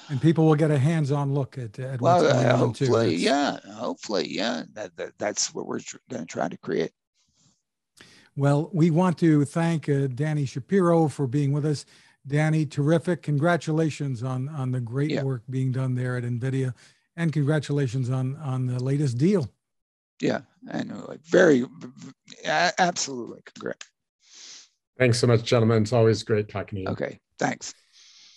And 0.10 0.22
people 0.22 0.46
will 0.46 0.56
get 0.56 0.72
a 0.72 0.78
hands-on 0.78 1.34
look 1.34 1.58
at, 1.58 1.80
at 1.80 2.02
well, 2.02 2.22
what's 2.22 2.34
going 2.34 2.46
uh, 2.46 2.54
on 2.54 2.60
hopefully, 2.60 3.10
too. 3.12 3.16
yeah, 3.16 3.60
hopefully, 3.74 4.28
yeah. 4.28 4.64
That, 4.74 4.96
that 4.98 5.14
that's 5.18 5.54
what 5.54 5.66
we're 5.68 5.80
tr- 5.80 5.98
going 6.10 6.24
to 6.24 6.28
try 6.28 6.50
to 6.50 6.58
create. 6.58 6.92
Well, 8.36 8.70
we 8.74 8.92
want 8.92 9.18
to 9.20 9.46
thank 9.46 9.88
uh, 9.88 10.08
Danny 10.08 10.46
Shapiro 10.46 11.08
for 11.08 11.28
being 11.28 11.54
with 11.54 11.66
us. 11.66 11.86
Danny, 12.28 12.66
terrific! 12.66 13.24
Congratulations 13.24 14.22
on 14.22 14.50
on 14.50 14.72
the 14.72 14.82
great 14.82 15.12
yeah. 15.12 15.24
work 15.24 15.44
being 15.50 15.72
done 15.72 15.96
there 15.96 16.18
at 16.18 16.24
NVIDIA, 16.24 16.74
and 17.16 17.32
congratulations 17.32 18.10
on 18.10 18.36
on 18.38 18.68
the 18.68 18.84
latest 18.84 19.18
deal. 19.18 19.50
Yeah, 20.22 20.42
I 20.72 20.84
know. 20.84 21.14
Very, 21.26 21.66
absolutely. 22.46 23.42
Correct. 23.60 23.86
Thanks 24.98 25.20
so 25.20 25.28
much, 25.28 25.44
gentlemen. 25.44 25.82
It's 25.84 25.94
always 25.94 26.24
great 26.24 26.48
talking 26.48 26.78
to 26.78 26.82
you. 26.84 26.88
Okay, 26.90 27.20
thanks. 27.40 27.74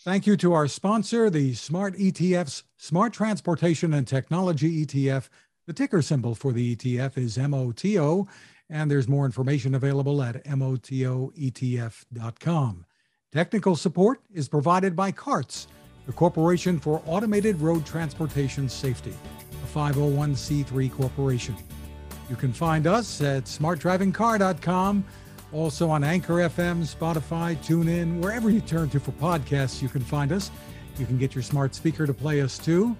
Thank 0.04 0.26
you 0.26 0.36
to 0.38 0.52
our 0.54 0.66
sponsor, 0.68 1.30
the 1.30 1.54
Smart 1.54 1.94
ETF's 1.98 2.64
Smart 2.76 3.12
Transportation 3.12 3.94
and 3.94 4.06
Technology 4.06 4.84
ETF. 4.84 5.28
The 5.66 5.72
ticker 5.72 6.02
symbol 6.02 6.34
for 6.34 6.52
the 6.52 6.76
ETF 6.76 7.16
is 7.16 7.38
MOTO, 7.38 8.26
and 8.68 8.90
there's 8.90 9.08
more 9.08 9.24
information 9.24 9.74
available 9.74 10.22
at 10.22 10.44
MOTOETF.com. 10.44 11.34
Technical 13.32 13.76
support 13.76 14.20
is 14.32 14.48
provided 14.48 14.94
by 14.94 15.10
CARTS, 15.10 15.68
the 16.06 16.12
Corporation 16.12 16.78
for 16.78 17.02
Automated 17.06 17.60
Road 17.60 17.86
Transportation 17.86 18.68
Safety, 18.68 19.14
a 19.40 19.43
501c3 19.74 20.92
corporation. 20.92 21.56
You 22.30 22.36
can 22.36 22.52
find 22.52 22.86
us 22.86 23.20
at 23.20 23.44
smartdrivingcar.com, 23.44 25.04
also 25.52 25.90
on 25.90 26.04
Anchor 26.04 26.34
FM, 26.34 26.82
Spotify, 26.82 27.56
TuneIn, 27.56 28.20
wherever 28.20 28.50
you 28.50 28.60
turn 28.60 28.88
to 28.90 29.00
for 29.00 29.12
podcasts, 29.12 29.82
you 29.82 29.88
can 29.88 30.02
find 30.02 30.32
us. 30.32 30.50
You 30.98 31.06
can 31.06 31.18
get 31.18 31.34
your 31.34 31.42
smart 31.42 31.74
speaker 31.74 32.06
to 32.06 32.14
play 32.14 32.40
us 32.40 32.58
too. 32.58 32.96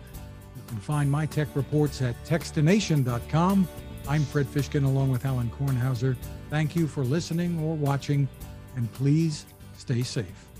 You 0.56 0.62
can 0.66 0.78
find 0.78 1.10
my 1.10 1.26
tech 1.26 1.48
reports 1.54 2.02
at 2.02 2.22
techstination.com. 2.24 3.68
I'm 4.06 4.22
Fred 4.24 4.46
Fishkin 4.46 4.84
along 4.84 5.10
with 5.10 5.24
Alan 5.24 5.50
Kornhauser. 5.58 6.16
Thank 6.50 6.76
you 6.76 6.86
for 6.86 7.04
listening 7.04 7.58
or 7.60 7.74
watching, 7.74 8.28
and 8.76 8.92
please 8.92 9.46
stay 9.76 10.02
safe. 10.02 10.53